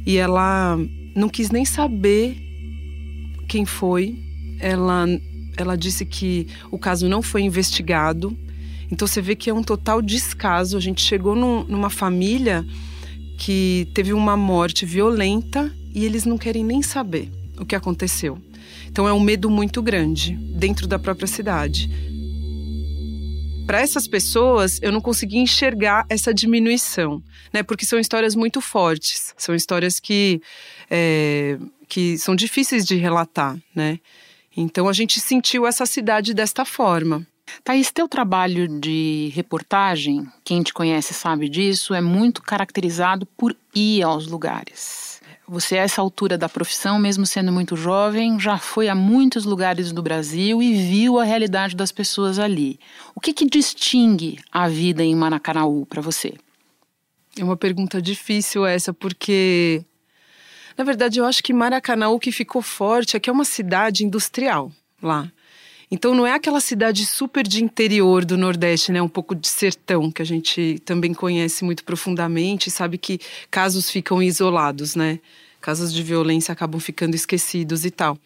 E 0.07 0.17
ela 0.17 0.79
não 1.15 1.29
quis 1.29 1.51
nem 1.51 1.65
saber 1.65 2.37
quem 3.49 3.65
foi. 3.65 4.19
Ela, 4.61 5.07
ela 5.57 5.77
disse 5.77 6.05
que 6.05 6.47
o 6.71 6.79
caso 6.79 7.09
não 7.09 7.23
foi 7.23 7.43
investigado. 7.43 8.37
Então 8.91 9.09
você 9.09 9.23
vê 9.23 9.35
que 9.35 9.49
é 9.49 9.55
um 9.55 9.63
total 9.63 10.03
descaso. 10.03 10.77
A 10.77 10.81
gente 10.81 11.01
chegou 11.01 11.35
num, 11.35 11.65
numa 11.65 11.89
família 11.89 12.65
que 13.39 13.89
teve 13.95 14.13
uma 14.13 14.37
morte 14.37 14.85
violenta 14.85 15.73
e 15.95 16.05
eles 16.05 16.25
não 16.25 16.37
querem 16.37 16.63
nem 16.63 16.83
saber 16.83 17.31
o 17.59 17.65
que 17.65 17.75
aconteceu. 17.75 18.39
Então 18.95 19.09
é 19.09 19.13
um 19.13 19.19
medo 19.19 19.51
muito 19.51 19.83
grande 19.83 20.37
dentro 20.37 20.87
da 20.87 21.01
própria 21.01 21.27
cidade. 21.27 21.91
Para 23.67 23.81
essas 23.81 24.07
pessoas, 24.07 24.79
eu 24.81 24.93
não 24.93 25.01
consegui 25.01 25.39
enxergar 25.39 26.07
essa 26.09 26.33
diminuição, 26.33 27.21
né? 27.53 27.65
Porque 27.65 27.85
são 27.85 27.99
histórias 27.99 28.37
muito 28.37 28.61
fortes, 28.61 29.35
são 29.37 29.53
histórias 29.53 29.99
que, 29.99 30.41
é, 30.89 31.59
que 31.89 32.17
são 32.19 32.37
difíceis 32.37 32.85
de 32.85 32.95
relatar, 32.95 33.59
né? 33.75 33.99
Então 34.57 34.89
a 34.89 34.93
gente 34.93 35.19
sentiu 35.19 35.67
essa 35.67 35.87
cidade 35.87 36.33
desta 36.33 36.65
forma. 36.65 37.27
Thaís, 37.65 37.91
teu 37.91 38.07
trabalho 38.07 38.79
de 38.79 39.33
reportagem, 39.35 40.25
quem 40.45 40.63
te 40.63 40.73
conhece 40.73 41.13
sabe 41.13 41.49
disso, 41.49 41.95
é 41.95 42.01
muito 42.01 42.41
caracterizado 42.41 43.27
por 43.27 43.57
ir 43.75 44.05
aos 44.05 44.29
lugares. 44.29 45.14
Você, 45.47 45.77
a 45.77 45.83
essa 45.83 46.01
altura 46.01 46.39
da 46.39 46.49
profissão, 46.49 46.99
mesmo 46.99 47.27
sendo 47.27 47.53
muito 47.53 47.77
jovem, 47.77 48.41
já 48.41 48.57
foi 48.57 48.89
a 48.89 48.95
muitos 48.95 49.45
lugares 49.45 49.93
do 49.93 50.03
Brasil 50.03 50.63
e 50.63 50.73
viu 50.73 51.19
a 51.19 51.25
realidade 51.25 51.77
das 51.77 51.93
pessoas 51.93 52.39
ali. 52.39 52.81
O 53.15 53.21
que, 53.21 53.33
que 53.35 53.45
distingue 53.45 54.39
a 54.51 54.69
vida 54.69 55.05
em 55.05 55.15
Maracanaú 55.15 55.85
para 55.85 56.01
você? 56.01 56.35
É 57.39 57.45
uma 57.45 57.57
pergunta 57.57 58.01
difícil 58.01 58.65
essa, 58.65 58.95
porque 58.95 59.85
na 60.79 60.85
verdade 60.85 61.19
eu 61.19 61.27
acho 61.27 61.43
que 61.43 61.53
Maracanaú 61.53 62.19
que 62.19 62.33
ficou 62.33 62.63
forte 62.63 63.17
é 63.17 63.21
que 63.21 63.29
é 63.29 63.33
uma 63.33 63.45
cidade 63.45 64.05
industrial 64.05 64.73
lá. 65.03 65.31
Então 65.91 66.15
não 66.15 66.27
é 66.27 66.33
aquela 66.33 66.61
cidade 66.61 67.05
super 67.05 67.47
de 67.47 67.63
interior 67.63 68.25
do 68.25 68.37
Nordeste, 68.37 68.93
né? 68.93 69.01
Um 69.03 69.09
pouco 69.09 69.35
de 69.35 69.49
sertão 69.49 70.11
que 70.11 70.23
a 70.23 70.25
gente 70.25 70.81
também 70.85 71.13
conhece 71.13 71.65
muito 71.65 71.85
profundamente, 71.85 72.71
sabe 72.71 72.99
que 72.99 73.21
casos 73.51 73.91
ficam 73.91 74.23
isolados, 74.23 74.95
né? 74.95 75.21
Casos 75.61 75.93
de 75.93 76.03
violência 76.03 76.53
acabam 76.53 76.81
ficando 76.81 77.15
esquecidos 77.15 77.85
e 77.85 77.91
tal. 77.91 78.19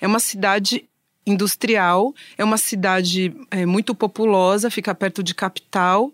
É 0.00 0.06
uma 0.06 0.20
cidade 0.20 0.84
industrial, 1.26 2.14
é 2.36 2.44
uma 2.44 2.58
cidade 2.58 3.34
é, 3.50 3.64
muito 3.64 3.94
populosa, 3.94 4.70
fica 4.70 4.94
perto 4.94 5.22
de 5.22 5.34
capital. 5.34 6.12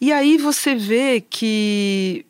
E 0.00 0.12
aí 0.12 0.36
você 0.36 0.74
vê 0.74 1.20
que 1.20 2.26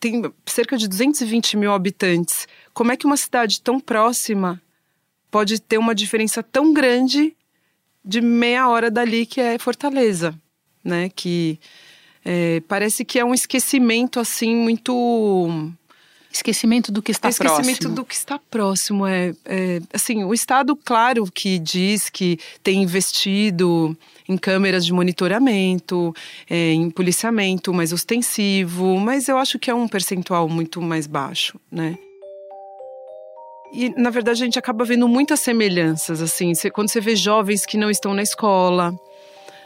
tem 0.00 0.22
cerca 0.46 0.76
de 0.76 0.88
220 0.88 1.56
mil 1.56 1.72
habitantes. 1.72 2.46
Como 2.72 2.92
é 2.92 2.96
que 2.96 3.06
uma 3.06 3.16
cidade 3.16 3.60
tão 3.60 3.80
próxima 3.80 4.60
pode 5.36 5.60
ter 5.60 5.76
uma 5.76 5.94
diferença 5.94 6.42
tão 6.42 6.72
grande 6.72 7.36
de 8.02 8.22
meia 8.22 8.70
hora 8.70 8.90
dali 8.90 9.26
que 9.26 9.38
é 9.38 9.58
Fortaleza, 9.58 10.34
né? 10.82 11.10
Que 11.14 11.60
é, 12.24 12.62
parece 12.66 13.04
que 13.04 13.18
é 13.18 13.24
um 13.24 13.34
esquecimento 13.34 14.18
assim 14.18 14.56
muito 14.56 15.70
esquecimento 16.32 16.90
do 16.90 17.02
que 17.02 17.12
está 17.12 17.28
esquecimento 17.28 17.54
próximo. 17.54 17.70
Esquecimento 17.70 17.94
do 17.94 18.04
que 18.06 18.14
está 18.14 18.38
próximo 18.50 19.06
é, 19.06 19.34
é, 19.44 19.82
assim 19.92 20.24
o 20.24 20.32
estado 20.32 20.74
claro 20.74 21.30
que 21.30 21.58
diz 21.58 22.08
que 22.08 22.38
tem 22.62 22.82
investido 22.82 23.94
em 24.26 24.38
câmeras 24.38 24.86
de 24.86 24.92
monitoramento, 24.94 26.14
é, 26.48 26.72
em 26.72 26.88
policiamento 26.88 27.74
mais 27.74 27.92
ostensivo, 27.92 28.98
mas 28.98 29.28
eu 29.28 29.36
acho 29.36 29.58
que 29.58 29.70
é 29.70 29.74
um 29.74 29.86
percentual 29.86 30.48
muito 30.48 30.80
mais 30.80 31.06
baixo, 31.06 31.60
né? 31.70 31.98
E, 33.72 33.90
na 34.00 34.10
verdade, 34.10 34.42
a 34.42 34.46
gente 34.46 34.58
acaba 34.58 34.84
vendo 34.84 35.08
muitas 35.08 35.40
semelhanças, 35.40 36.22
assim. 36.22 36.52
quando 36.72 36.88
você 36.88 37.00
vê 37.00 37.16
jovens 37.16 37.66
que 37.66 37.76
não 37.76 37.90
estão 37.90 38.14
na 38.14 38.22
escola, 38.22 38.94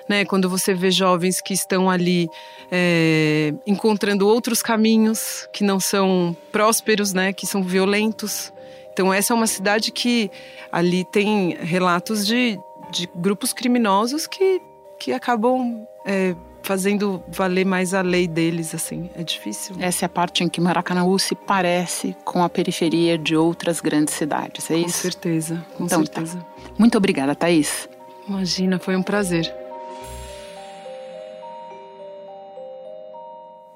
né? 0.09 0.25
Quando 0.25 0.49
você 0.49 0.75
vê 0.75 0.91
jovens 0.91 1.41
que 1.41 1.55
estão 1.55 1.89
ali 1.89 2.29
é, 2.71 3.55
encontrando 3.67 4.27
outros 4.27 4.61
caminhos 4.61 5.49
que 5.53 5.63
não 5.63 5.79
são 5.79 6.37
prósperos, 6.51 7.13
né? 7.13 7.33
Que 7.33 7.47
são 7.47 7.63
violentos. 7.63 8.53
Então, 8.93 9.15
essa 9.15 9.33
é 9.33 9.37
uma 9.37 9.47
cidade 9.47 9.93
que 9.93 10.31
ali 10.73 11.05
tem 11.05 11.57
relatos 11.61 12.27
de, 12.27 12.59
de 12.91 13.09
grupos 13.15 13.53
criminosos 13.53 14.27
que, 14.27 14.61
que 14.99 15.13
acabam 15.13 15.87
é, 16.05 16.35
fazendo 16.63 17.23
valer 17.29 17.65
mais 17.65 17.95
a 17.95 18.03
lei 18.03 18.27
deles, 18.27 18.75
assim. 18.75 19.11
É 19.15 19.23
difícil. 19.23 19.77
Essa 19.79 20.05
é 20.05 20.07
a 20.07 20.09
parte 20.09 20.45
em 20.45 20.49
que 20.49 20.61
Maracanaú 20.61 21.19
se 21.19 21.35
parece 21.35 22.17
com 22.25 22.43
a 22.43 22.49
periferia 22.49 23.17
de 23.17 23.37
outras 23.37 23.81
grandes 23.81 24.15
cidades, 24.15 24.71
é 24.71 24.75
com 24.75 24.81
isso? 24.81 24.97
Com 24.97 25.03
certeza, 25.03 25.67
com 25.77 25.85
então, 25.85 26.05
certeza. 26.05 26.39
Tá. 26.39 26.71
Muito 26.79 26.97
obrigada, 26.97 27.35
Thaís. 27.35 27.89
Imagina, 28.29 28.79
foi 28.79 28.97
um 28.97 29.03
prazer. 29.03 29.53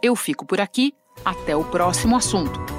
Eu 0.02 0.14
fico 0.14 0.44
por 0.44 0.60
aqui. 0.60 0.94
Até 1.24 1.56
o 1.56 1.64
próximo 1.64 2.16
assunto. 2.16 2.73